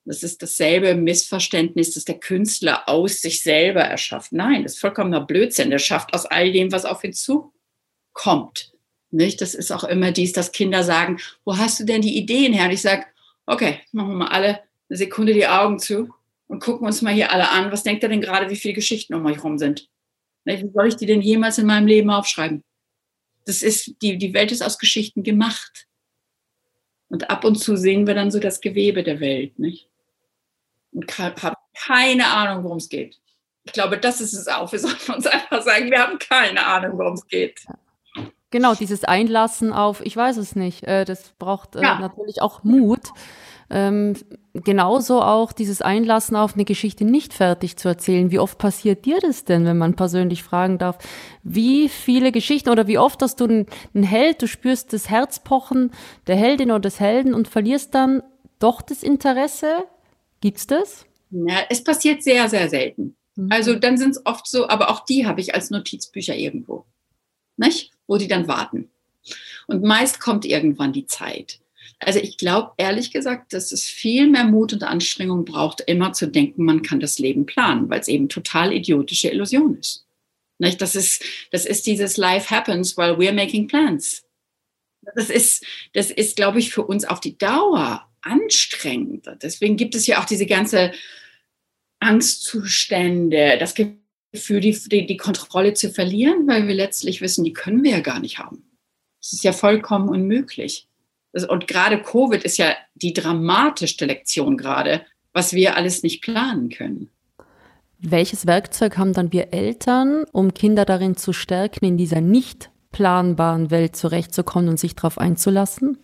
[0.04, 4.32] Das ist dasselbe Missverständnis, das der Künstler aus sich selber erschafft.
[4.32, 5.68] Nein, das ist vollkommener Blödsinn.
[5.68, 8.72] Der schafft aus all dem, was auf ihn zukommt.
[9.10, 9.42] Nicht?
[9.42, 12.64] Das ist auch immer dies, dass Kinder sagen, wo hast du denn die Ideen her?
[12.64, 13.04] Und ich sage,
[13.44, 16.08] okay, machen wir mal alle eine Sekunde die Augen zu
[16.46, 17.70] und gucken uns mal hier alle an.
[17.70, 19.90] Was denkt ihr denn gerade, wie viele Geschichten um euch rum sind?
[20.44, 22.64] Wie soll ich die denn jemals in meinem Leben aufschreiben?
[23.48, 25.86] Das ist, die, die Welt ist aus Geschichten gemacht.
[27.08, 29.88] Und ab und zu sehen wir dann so das Gewebe der Welt, nicht?
[30.92, 33.18] Und haben keine Ahnung, worum es geht.
[33.64, 34.70] Ich glaube, das ist es auch.
[34.70, 37.64] Wir sollten uns einfach sagen, wir haben keine Ahnung, worum es geht.
[38.50, 41.98] Genau, dieses Einlassen auf, ich weiß es nicht, äh, das braucht äh, ja.
[42.00, 43.08] natürlich auch Mut.
[43.70, 44.14] Ähm,
[44.64, 48.30] genauso auch dieses Einlassen auf eine Geschichte nicht fertig zu erzählen.
[48.30, 50.98] Wie oft passiert dir das denn, wenn man persönlich fragen darf?
[51.42, 55.90] Wie viele Geschichten oder wie oft hast du einen, einen Held, du spürst das Herzpochen
[56.26, 58.22] der Heldin oder des Helden und verlierst dann
[58.58, 59.84] doch das Interesse?
[60.40, 61.06] Gibt's das?
[61.30, 63.16] Ja, es passiert sehr, sehr selten.
[63.36, 63.52] Mhm.
[63.52, 66.84] Also dann sind es oft so, aber auch die habe ich als Notizbücher irgendwo.
[67.56, 67.92] Nicht?
[68.06, 68.90] Wo die dann warten.
[69.66, 71.60] Und meist kommt irgendwann die Zeit.
[72.00, 76.28] Also ich glaube ehrlich gesagt, dass es viel mehr Mut und Anstrengung braucht, immer zu
[76.28, 80.06] denken, man kann das Leben planen, weil es eben total idiotische Illusion ist.
[80.58, 80.80] Nicht?
[80.80, 84.24] Das ist, das ist dieses Life happens while we're making plans.
[85.14, 89.36] Das ist, das ist, glaube ich, für uns auf die Dauer anstrengender.
[89.36, 90.92] Deswegen gibt es ja auch diese ganze
[92.00, 97.82] Angstzustände, das Gefühl, die, die, die Kontrolle zu verlieren, weil wir letztlich wissen, die können
[97.82, 98.64] wir ja gar nicht haben.
[99.20, 100.87] Das ist ja vollkommen unmöglich.
[101.32, 107.10] Und gerade Covid ist ja die dramatischste Lektion gerade, was wir alles nicht planen können.
[107.98, 113.70] Welches Werkzeug haben dann wir Eltern, um Kinder darin zu stärken, in dieser nicht planbaren
[113.70, 115.98] Welt zurechtzukommen und sich darauf einzulassen?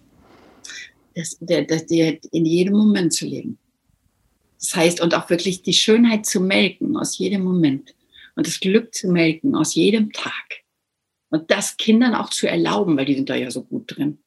[1.15, 3.59] Das, der, der, in jedem Moment zu leben.
[4.59, 7.95] Das heißt, und auch wirklich die Schönheit zu melken aus jedem Moment
[8.35, 10.65] und das Glück zu melken aus jedem Tag.
[11.31, 14.19] Und das Kindern auch zu erlauben, weil die sind da ja so gut drin.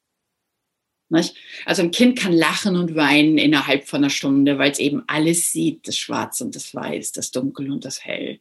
[1.10, 1.36] Nicht?
[1.64, 5.52] Also ein Kind kann lachen und weinen innerhalb von einer Stunde, weil es eben alles
[5.52, 8.40] sieht, das Schwarz und das Weiß, das Dunkel und das Hell.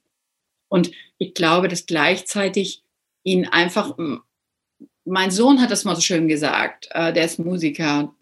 [0.68, 2.84] Und ich glaube, dass gleichzeitig
[3.24, 3.98] ihn einfach,
[5.06, 8.14] mein Sohn hat das mal so schön gesagt, äh, der ist Musiker,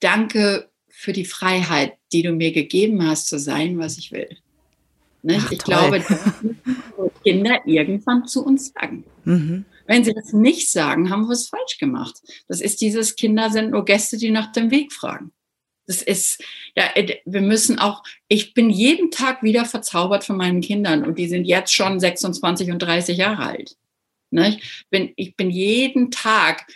[0.00, 4.38] danke für die Freiheit, die du mir gegeben hast, zu sein, was ich will.
[5.28, 5.74] Ach, ich toll.
[5.74, 9.04] glaube, das müssen Kinder irgendwann zu uns sagen.
[9.24, 9.64] Mhm.
[9.86, 12.20] Wenn sie das nicht sagen, haben wir es falsch gemacht.
[12.48, 15.32] Das ist dieses Kinder sind nur Gäste, die nach dem Weg fragen.
[15.86, 16.42] Das ist,
[16.76, 21.18] ja, äh, wir müssen auch, ich bin jeden Tag wieder verzaubert von meinen Kindern und
[21.18, 23.76] die sind jetzt schon 26 und 30 Jahre alt.
[24.30, 24.50] Ne?
[24.50, 26.66] Ich, bin, ich bin jeden Tag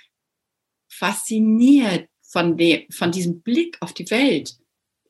[0.88, 4.56] fasziniert von, dem, von diesem Blick auf die Welt,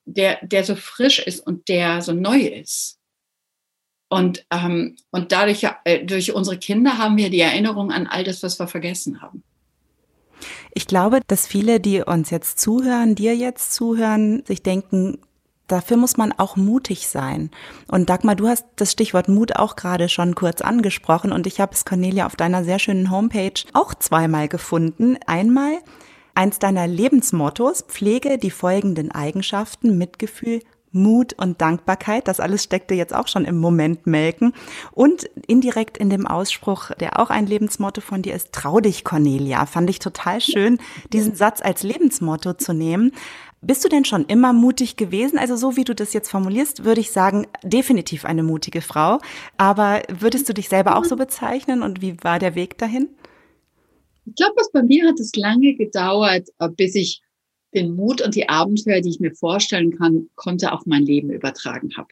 [0.05, 2.99] der, der so frisch ist und der so neu ist.
[4.09, 8.43] Und, ähm, und dadurch, äh, durch unsere Kinder haben wir die Erinnerung an all das,
[8.43, 9.43] was wir vergessen haben.
[10.75, 15.19] Ich glaube, dass viele, die uns jetzt zuhören, dir jetzt zuhören, sich denken,
[15.67, 17.51] dafür muss man auch mutig sein.
[17.89, 21.73] Und Dagmar, du hast das Stichwort Mut auch gerade schon kurz angesprochen und ich habe
[21.73, 25.17] es, Cornelia, auf deiner sehr schönen Homepage auch zweimal gefunden.
[25.27, 25.79] Einmal
[26.35, 30.61] eins deiner Lebensmottos, pflege die folgenden Eigenschaften, Mitgefühl,
[30.97, 32.27] Mut und Dankbarkeit.
[32.27, 34.53] Das alles steckte jetzt auch schon im Moment melken.
[34.93, 39.67] Und indirekt in dem Ausspruch, der auch ein Lebensmotto von dir ist, trau dich, Cornelia.
[39.67, 40.79] Fand ich total schön,
[41.13, 43.13] diesen Satz als Lebensmotto zu nehmen.
[43.63, 45.39] Bist du denn schon immer mutig gewesen?
[45.39, 49.19] Also so wie du das jetzt formulierst, würde ich sagen, definitiv eine mutige Frau.
[49.57, 53.09] Aber würdest du dich selber auch so bezeichnen und wie war der Weg dahin?
[54.27, 57.23] Ich glaube, bei mir hat es lange gedauert, äh, bis ich
[57.75, 61.97] den Mut und die Abenteuer, die ich mir vorstellen kann, konnte auf mein Leben übertragen
[61.97, 62.09] habe.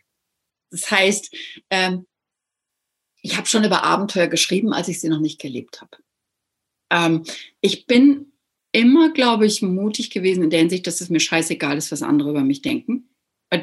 [0.70, 1.34] Das heißt,
[1.70, 2.06] ähm,
[3.22, 5.96] ich habe schon über Abenteuer geschrieben, als ich sie noch nicht gelebt habe.
[6.90, 7.24] Ähm,
[7.60, 8.32] ich bin
[8.72, 12.30] immer, glaube ich, mutig gewesen in der Hinsicht, dass es mir scheißegal ist, was andere
[12.30, 13.08] über mich denken.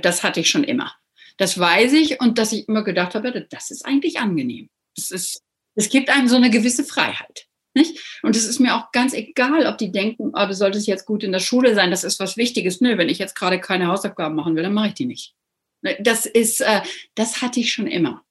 [0.02, 0.94] Das hatte ich schon immer.
[1.38, 4.70] Das weiß ich und dass ich immer gedacht habe, das ist eigentlich angenehm.
[4.98, 5.44] Ist,
[5.76, 7.48] es gibt einem so eine gewisse Freiheit.
[7.74, 8.20] Nicht?
[8.22, 11.24] Und es ist mir auch ganz egal, ob die denken, oh, du solltest jetzt gut
[11.24, 12.82] in der Schule sein, das ist was Wichtiges.
[12.82, 15.36] Nö, wenn ich jetzt gerade keine Hausaufgaben machen will, dann mache ich die nicht.
[15.82, 16.82] Ne, das ist, äh,
[17.16, 18.24] das hatte ich schon immer.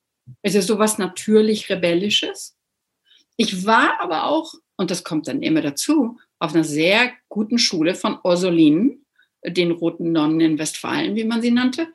[0.42, 2.56] Es ist sowas natürlich Rebellisches.
[3.36, 7.94] Ich war aber auch, und das kommt dann immer dazu, auf einer sehr guten Schule
[7.94, 9.06] von Ursulinen,
[9.44, 11.88] den Roten Nonnen in Westfalen, wie man sie nannte,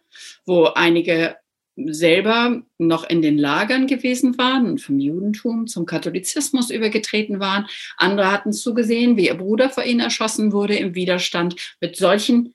[0.45, 1.37] wo einige
[1.75, 7.67] selber noch in den Lagern gewesen waren und vom Judentum zum Katholizismus übergetreten waren.
[7.97, 11.55] Andere hatten zugesehen, wie ihr Bruder vor ihnen erschossen wurde im Widerstand.
[11.81, 12.53] Mit solchen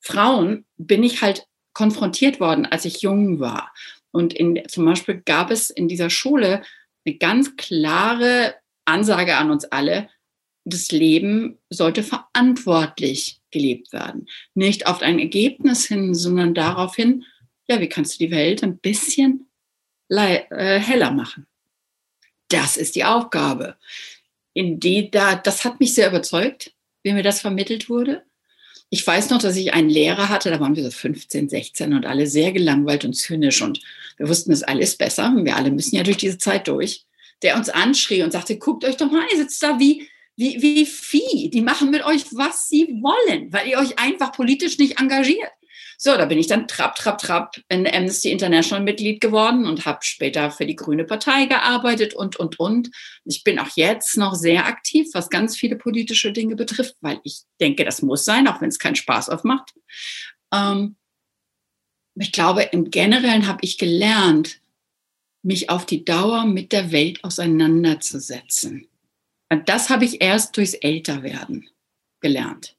[0.00, 3.72] Frauen bin ich halt konfrontiert worden, als ich jung war.
[4.12, 6.62] Und in, zum Beispiel gab es in dieser Schule
[7.06, 8.54] eine ganz klare
[8.84, 10.08] Ansage an uns alle,
[10.64, 14.26] das Leben sollte verantwortlich gelebt werden.
[14.54, 17.24] Nicht auf ein Ergebnis hin, sondern darauf hin,
[17.70, 19.48] ja, wie kannst du die Welt ein bisschen
[20.08, 21.46] äh, heller machen?
[22.48, 23.76] Das ist die Aufgabe.
[24.52, 26.72] In die da, das hat mich sehr überzeugt,
[27.04, 28.24] wie mir das vermittelt wurde.
[28.92, 32.06] Ich weiß noch, dass ich einen Lehrer hatte, da waren wir so 15, 16 und
[32.06, 33.80] alle sehr gelangweilt und zynisch und
[34.16, 35.32] wir wussten, es alles besser.
[35.36, 37.04] Wir alle müssen ja durch diese Zeit durch.
[37.42, 40.84] Der uns anschrie und sagte, guckt euch doch mal, ihr sitzt da wie, wie, wie
[40.84, 41.50] Vieh.
[41.50, 45.50] Die machen mit euch, was sie wollen, weil ihr euch einfach politisch nicht engagiert.
[46.02, 49.98] So, da bin ich dann trapp, trapp, trapp in Amnesty International Mitglied geworden und habe
[50.00, 52.90] später für die Grüne Partei gearbeitet und, und, und.
[53.26, 57.42] Ich bin auch jetzt noch sehr aktiv, was ganz viele politische Dinge betrifft, weil ich
[57.60, 59.74] denke, das muss sein, auch wenn es keinen Spaß aufmacht.
[60.54, 60.96] Ähm,
[62.14, 64.58] ich glaube, im Generellen habe ich gelernt,
[65.42, 68.88] mich auf die Dauer mit der Welt auseinanderzusetzen.
[69.50, 71.68] Und das habe ich erst durchs Älterwerden
[72.20, 72.74] gelernt.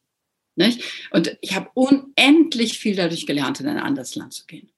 [0.56, 0.84] Nicht?
[1.12, 4.72] Und ich habe unendlich viel dadurch gelernt, in ein anderes Land zu gehen.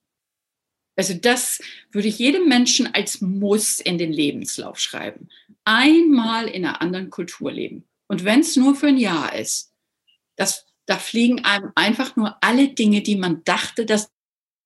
[0.96, 1.60] Also das
[1.90, 5.28] würde ich jedem Menschen als Muss in den Lebenslauf schreiben.
[5.64, 7.84] Einmal in einer anderen Kultur leben.
[8.06, 9.72] Und wenn es nur für ein Jahr ist,
[10.36, 14.12] das, da fliegen einem einfach nur alle Dinge, die man dachte, dass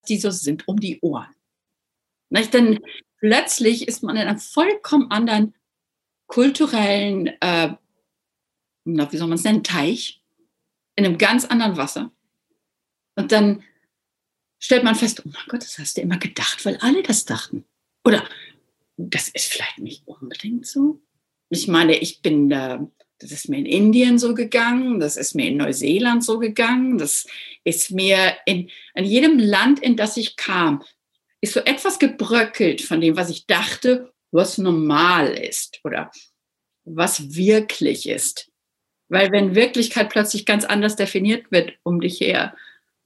[0.08, 1.34] die so sind, um die Ohren.
[2.30, 2.52] Nicht?
[2.52, 2.80] Denn
[3.18, 5.54] plötzlich ist man in einem vollkommen anderen
[6.26, 7.74] kulturellen, äh,
[8.84, 10.17] wie soll man es nennen, Teich
[10.98, 12.10] in einem ganz anderen Wasser.
[13.14, 13.62] Und dann
[14.58, 17.64] stellt man fest, oh mein Gott, das hast du immer gedacht, weil alle das dachten.
[18.04, 18.28] Oder
[18.96, 21.00] das ist vielleicht nicht unbedingt so.
[21.50, 22.84] Ich meine, ich bin da,
[23.20, 27.28] das ist mir in Indien so gegangen, das ist mir in Neuseeland so gegangen, das
[27.62, 30.82] ist mir in, in jedem Land, in das ich kam,
[31.40, 36.10] ist so etwas gebröckelt von dem, was ich dachte, was normal ist oder
[36.84, 38.50] was wirklich ist.
[39.08, 42.54] Weil wenn Wirklichkeit plötzlich ganz anders definiert wird um dich her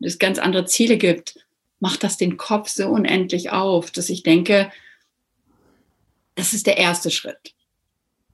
[0.01, 1.39] und es ganz andere Ziele gibt,
[1.79, 4.71] macht das den Kopf so unendlich auf, dass ich denke,
[6.35, 7.55] das ist der erste Schritt.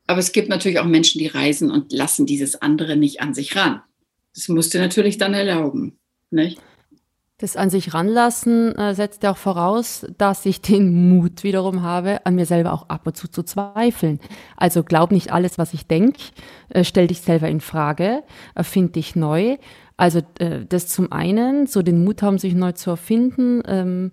[0.07, 3.57] Aber es gibt natürlich auch Menschen, die reisen und lassen dieses andere nicht an sich
[3.57, 3.83] ran.
[4.35, 5.99] Das musst du natürlich dann erlauben.
[6.31, 6.59] Nicht?
[7.41, 12.27] Das an sich ranlassen äh, setzt ja auch voraus, dass ich den Mut wiederum habe,
[12.27, 14.19] an mir selber auch ab und zu zu zweifeln.
[14.57, 16.19] Also glaub nicht alles, was ich denke,
[16.71, 18.25] äh, stell dich selber in Frage,
[18.57, 19.57] erfind dich neu.
[19.97, 24.11] Also äh, das zum einen, so den Mut haben, sich neu zu erfinden, ähm,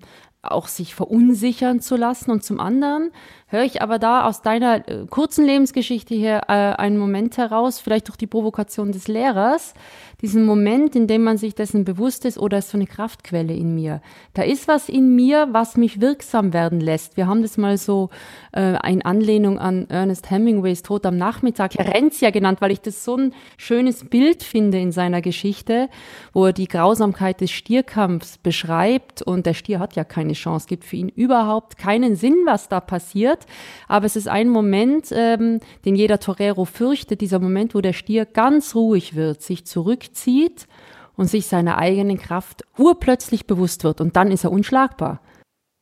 [0.52, 3.12] auch sich verunsichern zu lassen und zum anderen
[3.48, 8.08] höre ich aber da aus deiner äh, kurzen Lebensgeschichte hier äh, einen Moment heraus, vielleicht
[8.08, 9.74] durch die Provokation des Lehrers,
[10.22, 13.76] diesen Moment, in dem man sich dessen bewusst ist, oder ist so eine Kraftquelle in
[13.76, 14.02] mir.
[14.34, 17.18] Da ist was in mir, was mich wirksam werden lässt.
[17.18, 18.10] Wir haben das mal so
[18.56, 23.18] äh, in Anlehnung an Ernest Hemingways Tod am Nachmittag, Herencia genannt, weil ich das so
[23.18, 25.90] ein schönes Bild finde in seiner Geschichte,
[26.34, 30.86] wo er die Grausamkeit des Stierkampfs beschreibt und der Stier hat ja keine Chance, gibt
[30.86, 33.46] für ihn überhaupt keinen Sinn, was da passiert.
[33.88, 38.26] Aber es ist ein Moment, ähm, den jeder Torero fürchtet, dieser Moment, wo der Stier
[38.26, 40.68] ganz ruhig wird, sich zurückzieht
[41.16, 44.02] und sich seiner eigenen Kraft urplötzlich bewusst wird.
[44.02, 45.22] Und dann ist er unschlagbar.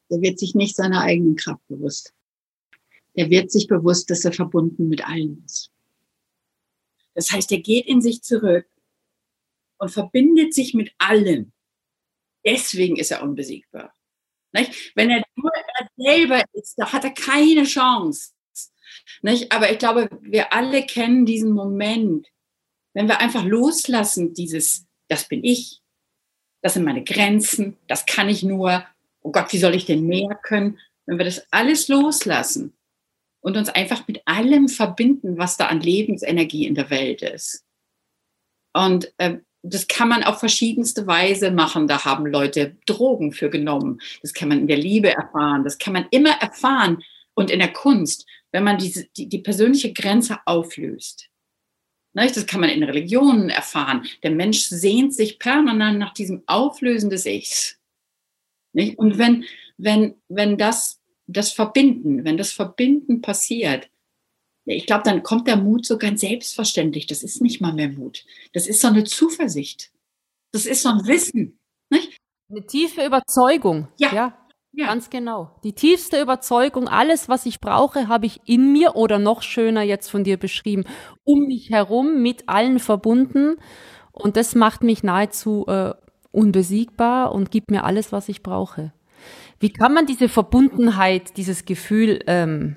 [0.09, 2.13] Er wird sich nicht seiner eigenen Kraft bewusst.
[3.13, 5.71] Er wird sich bewusst, dass er verbunden mit allen ist.
[7.13, 8.67] Das heißt, er geht in sich zurück
[9.77, 11.53] und verbindet sich mit allen.
[12.45, 13.93] Deswegen ist er unbesiegbar.
[14.53, 14.91] Nicht?
[14.95, 18.31] Wenn er nur er selber ist, da hat er keine Chance.
[19.21, 19.51] Nicht?
[19.51, 22.27] Aber ich glaube, wir alle kennen diesen Moment,
[22.93, 25.81] wenn wir einfach loslassen, dieses, das bin ich,
[26.61, 28.85] das sind meine Grenzen, das kann ich nur,
[29.21, 30.79] oh Gott, wie soll ich denn mehr können?
[31.05, 32.73] Wenn wir das alles loslassen
[33.41, 37.65] und uns einfach mit allem verbinden, was da an Lebensenergie in der Welt ist.
[38.73, 41.87] Und äh, das kann man auf verschiedenste Weise machen.
[41.87, 43.99] Da haben Leute Drogen für genommen.
[44.21, 45.63] Das kann man in der Liebe erfahren.
[45.63, 47.01] Das kann man immer erfahren.
[47.33, 51.29] Und in der Kunst, wenn man diese, die, die persönliche Grenze auflöst,
[52.13, 54.05] das kann man in Religionen erfahren.
[54.21, 57.79] Der Mensch sehnt sich permanent nach diesem Auflösen des Ichs.
[58.73, 59.45] Und wenn,
[59.77, 63.89] wenn, wenn das, das Verbinden, wenn das Verbinden passiert,
[64.65, 67.07] ich glaube, dann kommt der Mut so ganz selbstverständlich.
[67.07, 68.25] Das ist nicht mal mehr Mut.
[68.53, 69.91] Das ist so eine Zuversicht.
[70.51, 71.59] Das ist so ein Wissen.
[71.89, 72.17] Nicht?
[72.49, 73.87] Eine tiefe Überzeugung.
[73.97, 74.13] Ja.
[74.13, 74.37] ja.
[74.75, 74.87] Ja.
[74.87, 75.51] Ganz genau.
[75.63, 80.09] Die tiefste Überzeugung, alles, was ich brauche, habe ich in mir oder noch schöner jetzt
[80.09, 80.85] von dir beschrieben,
[81.23, 83.57] um mich herum, mit allen verbunden.
[84.11, 85.93] Und das macht mich nahezu äh,
[86.31, 88.93] unbesiegbar und gibt mir alles, was ich brauche.
[89.59, 92.75] Wie kann man diese Verbundenheit, dieses Gefühl ähm,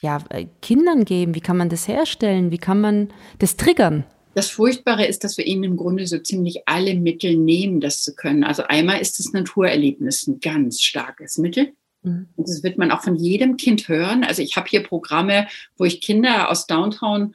[0.00, 1.34] ja, äh, Kindern geben?
[1.34, 2.50] Wie kann man das herstellen?
[2.50, 4.04] Wie kann man das triggern?
[4.34, 8.14] Das Furchtbare ist, dass wir ihnen im Grunde so ziemlich alle Mittel nehmen, das zu
[8.14, 8.44] können.
[8.44, 11.72] Also einmal ist das Naturerlebnis ein ganz starkes Mittel.
[12.02, 12.28] Mhm.
[12.36, 14.22] Und das wird man auch von jedem Kind hören.
[14.22, 17.34] Also ich habe hier Programme, wo ich Kinder aus Downtown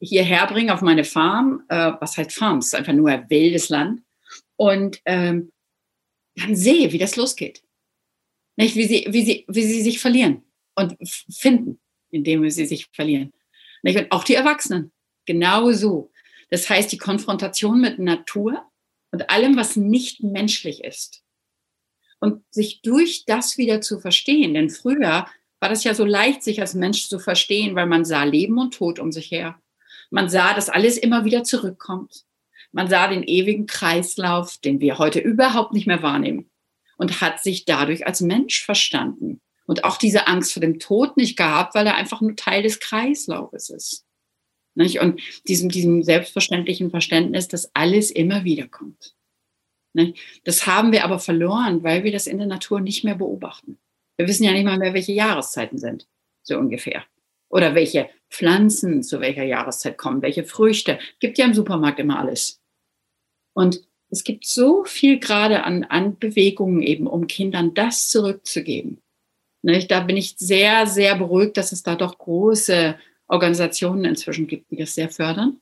[0.00, 1.62] hierher bringe auf meine Farm.
[1.68, 2.58] Äh, was heißt Farm?
[2.58, 4.02] Es ist einfach nur ein wildes Land.
[4.56, 5.50] Und ähm,
[6.36, 7.62] dann sehe, wie das losgeht.
[8.56, 8.76] Nicht?
[8.76, 10.42] Wie, sie, wie, sie, wie sie sich verlieren
[10.76, 10.96] und
[11.32, 11.80] finden,
[12.14, 13.32] indem sie sich verlieren.
[13.82, 14.92] Und auch die Erwachsenen.
[15.26, 16.10] Genau so.
[16.50, 18.64] Das heißt, die Konfrontation mit Natur
[19.10, 21.22] und allem, was nicht menschlich ist.
[22.20, 24.54] Und sich durch das wieder zu verstehen.
[24.54, 25.26] Denn früher
[25.60, 28.74] war das ja so leicht, sich als Mensch zu verstehen, weil man sah Leben und
[28.74, 29.60] Tod um sich her.
[30.10, 32.24] Man sah, dass alles immer wieder zurückkommt.
[32.72, 36.50] Man sah den ewigen Kreislauf, den wir heute überhaupt nicht mehr wahrnehmen.
[36.96, 39.40] Und hat sich dadurch als Mensch verstanden.
[39.66, 42.80] Und auch diese Angst vor dem Tod nicht gehabt, weil er einfach nur Teil des
[42.80, 44.04] Kreislaufes ist.
[44.74, 45.00] Nicht?
[45.00, 49.14] Und diesem, diesem selbstverständlichen Verständnis, dass alles immer wieder kommt.
[49.94, 50.18] Nicht?
[50.44, 53.78] Das haben wir aber verloren, weil wir das in der Natur nicht mehr beobachten.
[54.16, 56.08] Wir wissen ja nicht mal mehr, welche Jahreszeiten sind,
[56.42, 57.04] so ungefähr.
[57.48, 60.98] Oder welche Pflanzen zu welcher Jahreszeit kommen, welche Früchte.
[61.20, 62.60] Gibt ja im Supermarkt immer alles.
[63.54, 69.00] Und es gibt so viel gerade an, an Bewegungen eben, um Kindern das zurückzugeben.
[69.64, 69.90] Nicht?
[69.90, 72.98] Da bin ich sehr, sehr beruhigt, dass es da doch große
[73.28, 75.60] Organisationen inzwischen gibt, die das sehr fördern.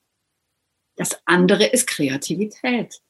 [0.97, 3.01] Das andere ist Kreativität.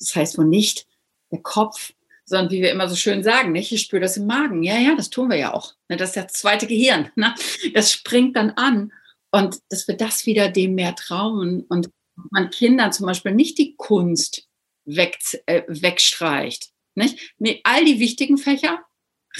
[0.00, 0.88] Das heißt wohl nicht
[1.30, 1.92] der Kopf,
[2.24, 3.70] sondern wie wir immer so schön sagen, nicht?
[3.70, 4.64] ich spüre das im Magen.
[4.64, 5.74] Ja, ja, das tun wir ja auch.
[5.88, 5.96] Ne?
[5.96, 7.12] Das ist das zweite Gehirn.
[7.14, 7.32] Ne?
[7.72, 8.92] Das springt dann an.
[9.30, 11.90] Und dass wir das wieder dem mehr trauen und
[12.32, 14.48] man Kindern zum Beispiel nicht die Kunst
[14.84, 16.72] weg, äh, wegstreicht.
[16.96, 17.34] Nicht?
[17.38, 18.84] Nee, all die wichtigen Fächer,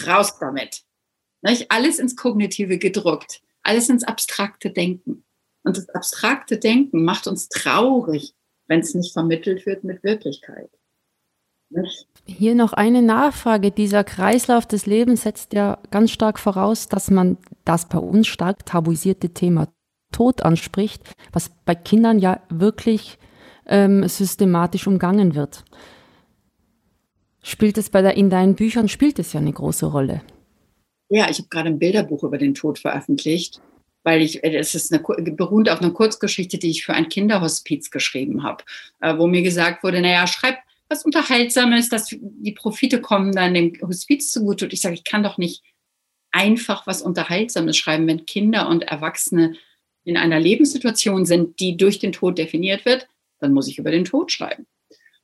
[0.06, 0.84] raus damit.
[1.43, 1.70] Nicht?
[1.70, 5.24] Alles ins Kognitive gedruckt alles ins abstrakte Denken.
[5.62, 8.34] Und das abstrakte Denken macht uns traurig,
[8.66, 10.70] wenn es nicht vermittelt wird mit Wirklichkeit.
[12.24, 13.70] Hier noch eine Nachfrage.
[13.70, 18.66] Dieser Kreislauf des Lebens setzt ja ganz stark voraus, dass man das bei uns stark
[18.66, 19.68] tabuisierte Thema
[20.11, 23.18] Tod anspricht, was bei Kindern ja wirklich
[23.66, 25.64] ähm, systematisch umgangen wird.
[27.43, 30.22] Spielt es bei der, in deinen Büchern, spielt es ja eine große Rolle?
[31.11, 33.61] Ja, ich habe gerade ein Bilderbuch über den Tod veröffentlicht,
[34.04, 35.02] weil ich, äh, es ist eine,
[35.32, 38.64] beruht auf einer Kurzgeschichte, die ich für ein Kinderhospiz geschrieben habe,
[39.00, 40.58] äh, wo mir gesagt wurde, naja, schreib
[40.88, 44.64] was Unterhaltsames, dass die Profite kommen dann dem Hospiz zugute.
[44.64, 45.62] Und ich sage, ich kann doch nicht
[46.32, 49.56] einfach was Unterhaltsames schreiben, wenn Kinder und Erwachsene
[50.04, 53.08] in einer Lebenssituation sind, die durch den Tod definiert wird,
[53.38, 54.66] dann muss ich über den Tod schreiben.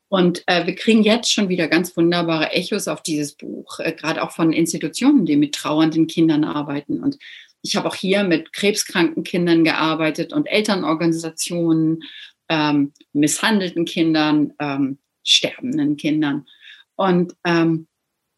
[0.09, 4.23] Und äh, wir kriegen jetzt schon wieder ganz wunderbare Echos auf dieses Buch, äh, gerade
[4.23, 7.03] auch von Institutionen, die mit trauernden Kindern arbeiten.
[7.03, 7.19] Und
[7.63, 12.05] ich habe auch hier mit krebskranken Kindern gearbeitet und Elternorganisationen,
[12.49, 16.47] ähm, misshandelten Kindern, ähm, sterbenden Kindern.
[16.95, 17.89] Und ähm,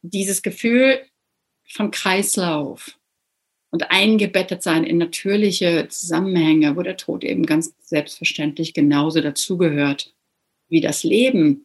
[0.00, 1.00] dieses Gefühl
[1.68, 2.98] von Kreislauf
[3.70, 10.14] und eingebettet sein in natürliche Zusammenhänge, wo der Tod eben ganz selbstverständlich genauso dazugehört
[10.68, 11.64] wie das Leben,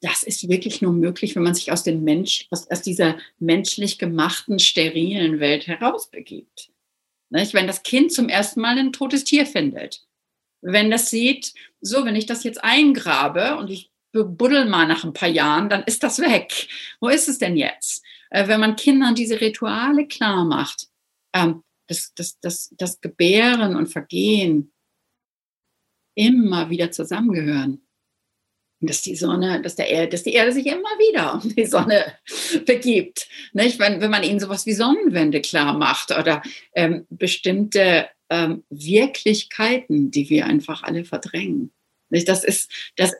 [0.00, 3.98] das ist wirklich nur möglich, wenn man sich aus, den Mensch, aus, aus dieser menschlich
[3.98, 6.70] gemachten, sterilen Welt herausbegibt.
[7.30, 7.54] Nicht?
[7.54, 10.06] Wenn das Kind zum ersten Mal ein totes Tier findet,
[10.60, 15.14] wenn das sieht, so, wenn ich das jetzt eingrabe und ich buddel mal nach ein
[15.14, 16.68] paar Jahren, dann ist das weg.
[17.00, 18.04] Wo ist es denn jetzt?
[18.30, 20.88] Äh, wenn man Kindern diese Rituale klar macht,
[21.32, 24.72] ähm, das, das, das, das Gebären und Vergehen
[26.14, 27.82] immer wieder zusammengehören,
[28.86, 32.04] dass die Sonne, dass, der Erde, dass die Erde sich immer wieder um die Sonne
[32.66, 33.28] begibt.
[33.52, 33.78] Nicht?
[33.78, 36.42] Wenn, wenn man ihnen sowas wie Sonnenwende klar macht oder
[36.74, 41.72] ähm, bestimmte ähm, Wirklichkeiten, die wir einfach alle verdrängen.
[42.10, 42.28] Nicht?
[42.28, 43.12] Das ist, das,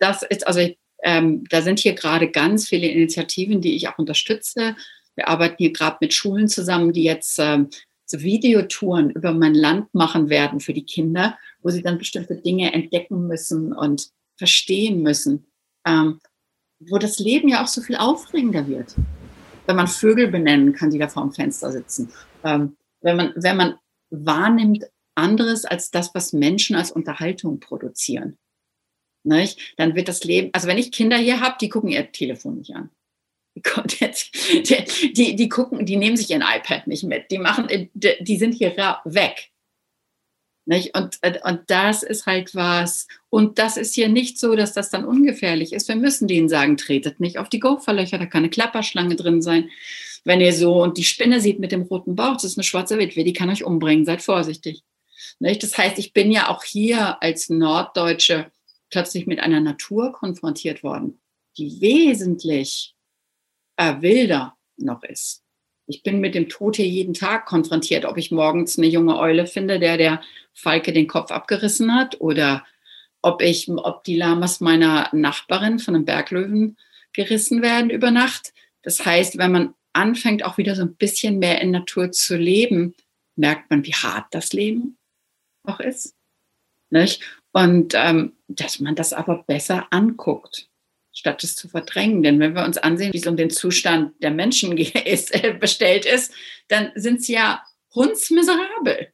[0.00, 0.68] das ist, also
[1.02, 4.76] ähm, da sind hier gerade ganz viele Initiativen, die ich auch unterstütze.
[5.14, 7.68] Wir arbeiten hier gerade mit Schulen zusammen, die jetzt ähm,
[8.04, 12.72] so Videotouren über mein Land machen werden für die Kinder, wo sie dann bestimmte Dinge
[12.72, 15.46] entdecken müssen und verstehen müssen,
[15.86, 16.20] ähm,
[16.78, 18.94] wo das Leben ja auch so viel aufregender wird.
[19.66, 22.12] Wenn man Vögel benennen kann, die da vor dem Fenster sitzen.
[22.44, 23.78] Ähm, wenn, man, wenn man
[24.10, 24.84] wahrnimmt
[25.14, 28.38] anderes als das, was Menschen als Unterhaltung produzieren.
[29.24, 29.74] Nicht?
[29.76, 32.74] Dann wird das Leben, also wenn ich Kinder hier habe, die gucken ihr Telefon nicht
[32.74, 32.90] an.
[33.56, 37.30] Die, die, die, gucken, die nehmen sich ihren iPad nicht mit.
[37.30, 39.50] Die machen, die sind hier weg.
[40.68, 40.96] Nicht?
[40.96, 43.06] Und, und das ist halt was.
[43.30, 45.86] Und das ist hier nicht so, dass das dann ungefährlich ist.
[45.86, 49.70] Wir müssen denen sagen, tretet nicht auf die Gopherlöcher, da kann eine Klapperschlange drin sein.
[50.24, 52.98] Wenn ihr so und die Spinne sieht mit dem roten Bauch, das ist eine schwarze
[52.98, 54.82] Witwe, die kann euch umbringen, seid vorsichtig.
[55.38, 55.62] Nicht?
[55.62, 58.50] Das heißt, ich bin ja auch hier als Norddeutsche
[58.90, 61.20] plötzlich mit einer Natur konfrontiert worden,
[61.58, 62.96] die wesentlich
[63.76, 65.44] äh, wilder noch ist.
[65.86, 69.46] Ich bin mit dem Tod hier jeden Tag konfrontiert, ob ich morgens eine junge Eule
[69.46, 70.20] finde, der der
[70.56, 72.64] Falke den Kopf abgerissen hat oder
[73.20, 76.78] ob ich, ob die Lamas meiner Nachbarin von einem Berglöwen
[77.12, 78.52] gerissen werden über Nacht.
[78.82, 82.94] Das heißt, wenn man anfängt, auch wieder so ein bisschen mehr in Natur zu leben,
[83.34, 84.96] merkt man, wie hart das Leben
[85.64, 86.14] auch ist.
[86.90, 87.22] Nicht?
[87.52, 90.68] Und ähm, dass man das aber besser anguckt,
[91.12, 92.22] statt es zu verdrängen.
[92.22, 96.06] Denn wenn wir uns ansehen, wie es um den Zustand der Menschen ist, äh, bestellt
[96.06, 96.32] ist,
[96.68, 97.62] dann sind sie ja
[97.94, 99.12] hundsmiserabel.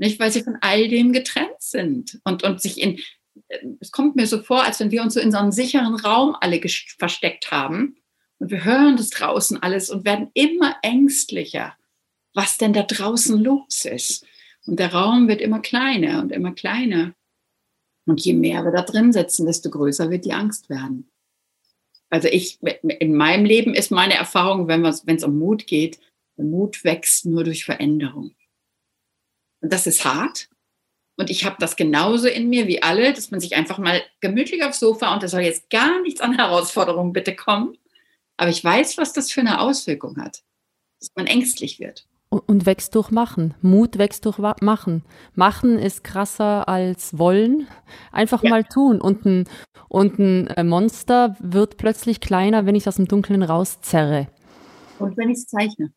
[0.00, 2.98] Nicht, weil sie von all dem getrennt sind und, und sich in,
[3.48, 5.94] äh, es kommt mir so vor, als wenn wir uns so in so einem sicheren
[5.94, 6.58] Raum alle
[6.98, 7.96] versteckt haben
[8.38, 11.76] und wir hören das draußen alles und werden immer ängstlicher,
[12.32, 14.24] was denn da draußen los ist.
[14.64, 17.12] Und der Raum wird immer kleiner und immer kleiner.
[18.06, 21.10] Und je mehr wir da drin sitzen, desto größer wird die Angst werden.
[22.08, 26.00] Also ich, in meinem Leben ist meine Erfahrung, wenn es um Mut geht,
[26.38, 28.34] Mut wächst nur durch Veränderung.
[29.60, 30.48] Und das ist hart.
[31.16, 34.64] Und ich habe das genauso in mir wie alle, dass man sich einfach mal gemütlich
[34.64, 37.76] aufs Sofa und da soll jetzt gar nichts an Herausforderungen bitte kommen.
[38.38, 40.42] Aber ich weiß, was das für eine Auswirkung hat,
[40.98, 42.06] dass man ängstlich wird.
[42.30, 43.54] Und wächst durch Machen.
[43.60, 45.02] Mut wächst durch Machen.
[45.34, 47.66] Machen ist krasser als wollen.
[48.12, 48.50] Einfach ja.
[48.50, 49.00] mal tun.
[49.00, 49.48] Und ein,
[49.88, 54.28] und ein äh, Monster wird plötzlich kleiner, wenn ich es aus dem Dunkeln rauszerre.
[55.00, 55.92] Und wenn ich es zeichne.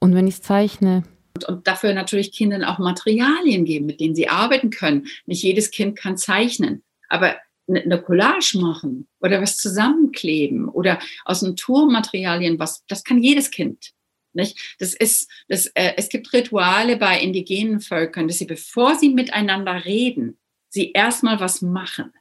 [0.00, 1.04] Und wenn ich es zeichne.
[1.34, 5.06] Und, und dafür natürlich Kindern auch Materialien geben, mit denen sie arbeiten können.
[5.26, 6.82] Nicht jedes Kind kann zeichnen.
[7.08, 13.92] Aber eine Collage machen oder was zusammenkleben oder aus Naturmaterialien was, das kann jedes Kind.
[14.34, 14.76] Nicht?
[14.80, 19.84] Das ist, das, äh, es gibt Rituale bei indigenen Völkern, dass sie, bevor sie miteinander
[19.84, 22.12] reden, sie erstmal was machen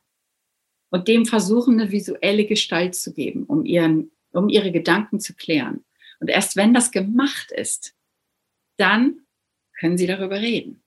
[0.91, 5.83] und dem versuchen, eine visuelle Gestalt zu geben, um, ihren, um ihre Gedanken zu klären.
[6.19, 7.95] Und erst wenn das gemacht ist,
[8.77, 9.21] dann
[9.79, 10.83] können sie darüber reden.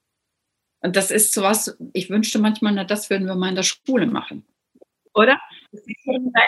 [0.80, 4.06] Und das ist sowas, ich wünschte manchmal, na, das würden wir mal in der Schule
[4.06, 4.44] machen.
[5.14, 5.40] Oder?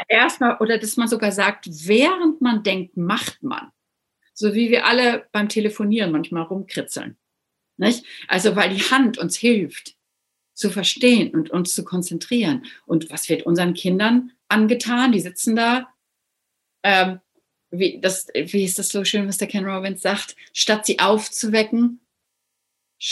[0.08, 3.72] Erstmal, oder dass man sogar sagt, während man denkt, macht man
[4.38, 7.16] so wie wir alle beim Telefonieren manchmal rumkritzeln.
[7.76, 8.04] Nicht?
[8.28, 9.96] Also weil die Hand uns hilft
[10.54, 12.64] zu verstehen und uns zu konzentrieren.
[12.86, 15.10] Und was wird unseren Kindern angetan?
[15.10, 15.92] Die sitzen da.
[16.84, 17.18] Ähm,
[17.70, 20.36] wie, das, wie ist das so schön, was der Ken Robbins sagt?
[20.52, 22.00] Statt sie aufzuwecken,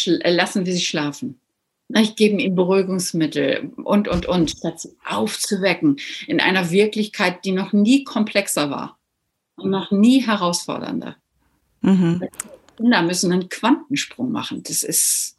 [0.06, 1.40] äh, lassen wir sie schlafen.
[1.94, 7.72] Ich gebe ihnen Beruhigungsmittel und, und, und, statt sie aufzuwecken in einer Wirklichkeit, die noch
[7.72, 8.98] nie komplexer war
[9.54, 11.16] und noch nie herausfordernder.
[11.82, 12.28] Mhm.
[12.76, 14.62] Kinder müssen einen Quantensprung machen.
[14.64, 15.35] Das ist.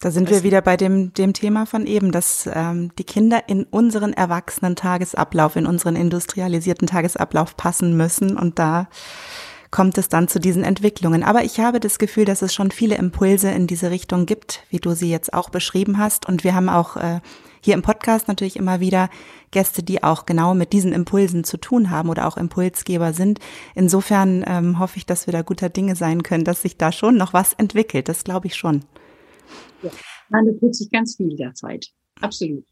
[0.00, 3.64] Da sind wir wieder bei dem, dem Thema von eben, dass ähm, die Kinder in
[3.64, 8.36] unseren erwachsenen Tagesablauf, in unseren industrialisierten Tagesablauf passen müssen.
[8.36, 8.86] Und da
[9.72, 11.24] kommt es dann zu diesen Entwicklungen.
[11.24, 14.78] Aber ich habe das Gefühl, dass es schon viele Impulse in diese Richtung gibt, wie
[14.78, 16.28] du sie jetzt auch beschrieben hast.
[16.28, 17.20] Und wir haben auch äh,
[17.60, 19.10] hier im Podcast natürlich immer wieder
[19.50, 23.40] Gäste, die auch genau mit diesen Impulsen zu tun haben oder auch Impulsgeber sind.
[23.74, 27.16] Insofern ähm, hoffe ich, dass wir da guter Dinge sein können, dass sich da schon
[27.16, 28.08] noch was entwickelt.
[28.08, 28.84] Das glaube ich schon.
[29.82, 29.90] Ja,
[30.30, 31.86] da tut sich ganz viel derzeit.
[32.20, 32.64] Absolut.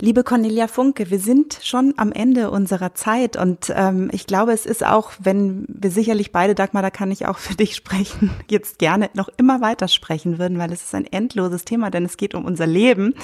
[0.00, 4.64] Liebe Cornelia Funke, wir sind schon am Ende unserer Zeit und ähm, ich glaube, es
[4.64, 8.78] ist auch, wenn wir sicherlich beide, Dagmar, da kann ich auch für dich sprechen, jetzt
[8.78, 12.36] gerne noch immer weiter sprechen würden, weil es ist ein endloses Thema, denn es geht
[12.36, 13.14] um unser Leben.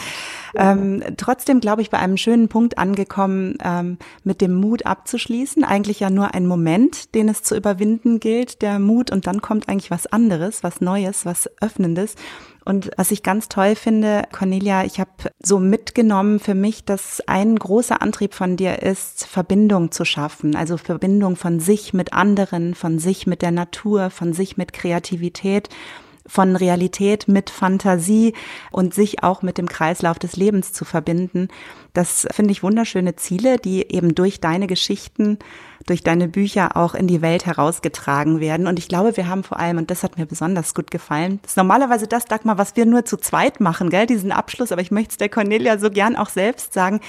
[0.56, 5.62] Ähm, trotzdem glaube ich, bei einem schönen Punkt angekommen, ähm, mit dem Mut abzuschließen.
[5.62, 9.68] Eigentlich ja nur ein Moment, den es zu überwinden gilt, der Mut und dann kommt
[9.68, 12.16] eigentlich was anderes, was Neues, was Öffnendes.
[12.64, 15.10] Und was ich ganz toll finde, Cornelia, ich habe
[15.42, 20.56] so mitgenommen für mich, dass ein großer Antrieb von dir ist, Verbindung zu schaffen.
[20.56, 25.68] Also Verbindung von sich mit anderen, von sich mit der Natur, von sich mit Kreativität
[26.26, 28.32] von Realität mit Fantasie
[28.70, 31.48] und sich auch mit dem Kreislauf des Lebens zu verbinden.
[31.92, 35.38] Das finde ich wunderschöne Ziele, die eben durch deine Geschichten,
[35.86, 38.66] durch deine Bücher auch in die Welt herausgetragen werden.
[38.66, 41.56] Und ich glaube, wir haben vor allem, und das hat mir besonders gut gefallen, ist
[41.56, 45.12] normalerweise das, Dagmar, was wir nur zu zweit machen, gell, diesen Abschluss, aber ich möchte
[45.12, 47.00] es der Cornelia so gern auch selbst sagen.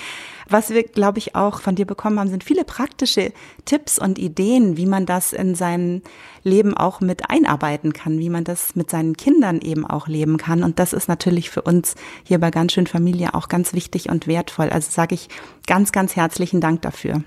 [0.48, 3.32] Was wir, glaube ich, auch von dir bekommen haben, sind viele praktische
[3.66, 6.04] Tipps und Ideen, wie man das in sein
[6.44, 10.64] Leben auch mit einarbeiten kann, wie man das mit seinen Kindern eben auch leben kann.
[10.64, 14.28] Und das ist natürlich für uns hier bei ganz schön Familie auch ganz wichtig und
[14.28, 14.70] wertvoll.
[14.70, 15.30] Also sage ich
[15.66, 17.24] ganz, ganz herzlichen Dank dafür.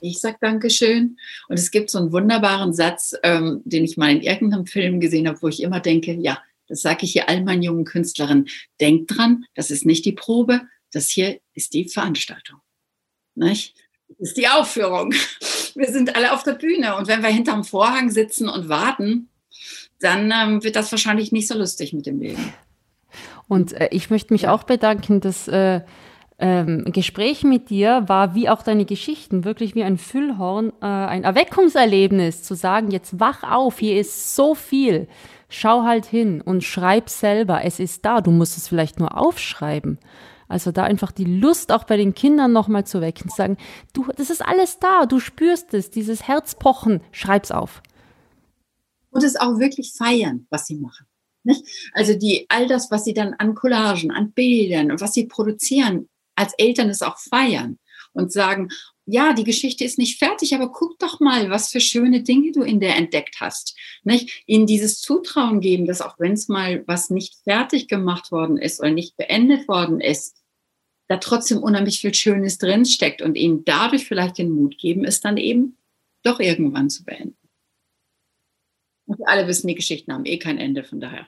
[0.00, 1.18] Ich sage Dankeschön.
[1.48, 5.28] Und es gibt so einen wunderbaren Satz, ähm, den ich mal in irgendeinem Film gesehen
[5.28, 8.48] habe, wo ich immer denke, ja, das sage ich hier all meinen jungen Künstlerinnen.
[8.80, 12.60] Denkt dran, das ist nicht die Probe, das hier ist die Veranstaltung.
[13.34, 13.74] Nicht?
[14.08, 15.12] Das ist die Aufführung.
[15.74, 16.96] Wir sind alle auf der Bühne.
[16.96, 19.28] Und wenn wir hinterm Vorhang sitzen und warten,
[20.00, 22.52] dann ähm, wird das wahrscheinlich nicht so lustig mit dem Leben.
[23.48, 25.82] Und äh, ich möchte mich auch bedanken, dass äh,
[26.40, 31.24] ähm, Gespräch mit dir war, wie auch deine Geschichten, wirklich wie ein Füllhorn, äh, ein
[31.24, 35.06] Erweckungserlebnis, zu sagen, jetzt wach auf, hier ist so viel.
[35.48, 39.98] Schau halt hin und schreib selber, es ist da, du musst es vielleicht nur aufschreiben.
[40.48, 43.56] Also da einfach die Lust auch bei den Kindern nochmal zu wecken, zu sagen,
[43.92, 47.82] du, das ist alles da, du spürst es, dieses Herzpochen, schreib's auf.
[49.10, 51.06] Und es auch wirklich feiern, was sie machen.
[51.94, 56.08] Also die, all das, was sie dann an Collagen, an Bildern und was sie produzieren,
[56.40, 57.78] als Eltern es auch feiern
[58.12, 58.70] und sagen,
[59.06, 62.62] ja, die Geschichte ist nicht fertig, aber guck doch mal, was für schöne Dinge du
[62.62, 63.76] in der entdeckt hast.
[64.04, 64.42] Nicht?
[64.46, 68.80] Ihnen dieses Zutrauen geben, dass auch wenn es mal was nicht fertig gemacht worden ist
[68.80, 70.36] oder nicht beendet worden ist,
[71.08, 75.36] da trotzdem unheimlich viel Schönes drinsteckt und ihnen dadurch vielleicht den Mut geben, es dann
[75.36, 75.76] eben
[76.22, 77.36] doch irgendwann zu beenden.
[79.06, 81.26] Und wir alle wissen, die Geschichten haben eh kein Ende, von daher.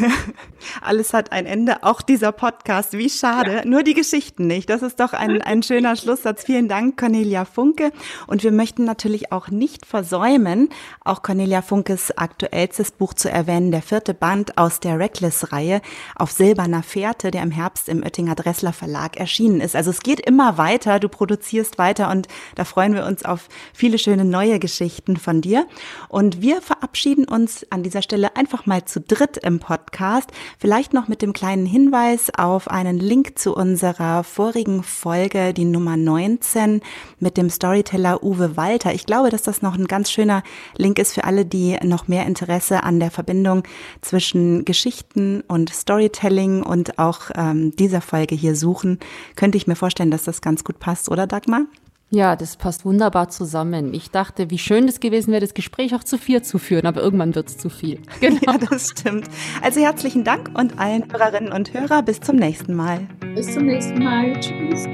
[0.80, 2.92] Alles hat ein Ende, auch dieser Podcast.
[2.92, 3.56] Wie schade.
[3.56, 3.64] Ja.
[3.64, 4.68] Nur die Geschichten nicht.
[4.70, 6.44] Das ist doch ein, ein schöner Schlusssatz.
[6.44, 7.92] Vielen Dank, Cornelia Funke.
[8.26, 10.68] Und wir möchten natürlich auch nicht versäumen,
[11.04, 15.80] auch Cornelia Funkes aktuellstes Buch zu erwähnen, der vierte Band aus der Reckless-Reihe
[16.14, 19.76] auf Silberner Fährte, der im Herbst im Oettinger Dressler Verlag erschienen ist.
[19.76, 21.00] Also es geht immer weiter.
[21.00, 25.66] Du produzierst weiter und da freuen wir uns auf viele schöne neue Geschichten von dir.
[26.08, 30.30] Und wir verabschieden uns an dieser Stelle einfach mal zu dritt im Podcast.
[30.58, 35.96] Vielleicht noch mit dem kleinen Hinweis auf einen Link zu unserer vorigen Folge, die Nummer
[35.96, 36.80] 19
[37.20, 38.92] mit dem Storyteller Uwe Walter.
[38.92, 40.42] Ich glaube, dass das noch ein ganz schöner
[40.76, 43.62] Link ist für alle, die noch mehr Interesse an der Verbindung
[44.00, 48.98] zwischen Geschichten und Storytelling und auch ähm, dieser Folge hier suchen.
[49.36, 51.62] Könnte ich mir vorstellen, dass das ganz gut passt, oder Dagmar?
[52.10, 53.92] Ja, das passt wunderbar zusammen.
[53.92, 57.00] Ich dachte, wie schön das gewesen wäre, das Gespräch auch zu vier zu führen, aber
[57.02, 58.00] irgendwann wird es zu viel.
[58.20, 58.36] Genau.
[58.46, 59.28] Ja, das stimmt.
[59.60, 63.08] Also herzlichen Dank und allen Hörerinnen und Hörer bis zum nächsten Mal.
[63.34, 64.38] Bis zum nächsten Mal.
[64.38, 64.86] Tschüss.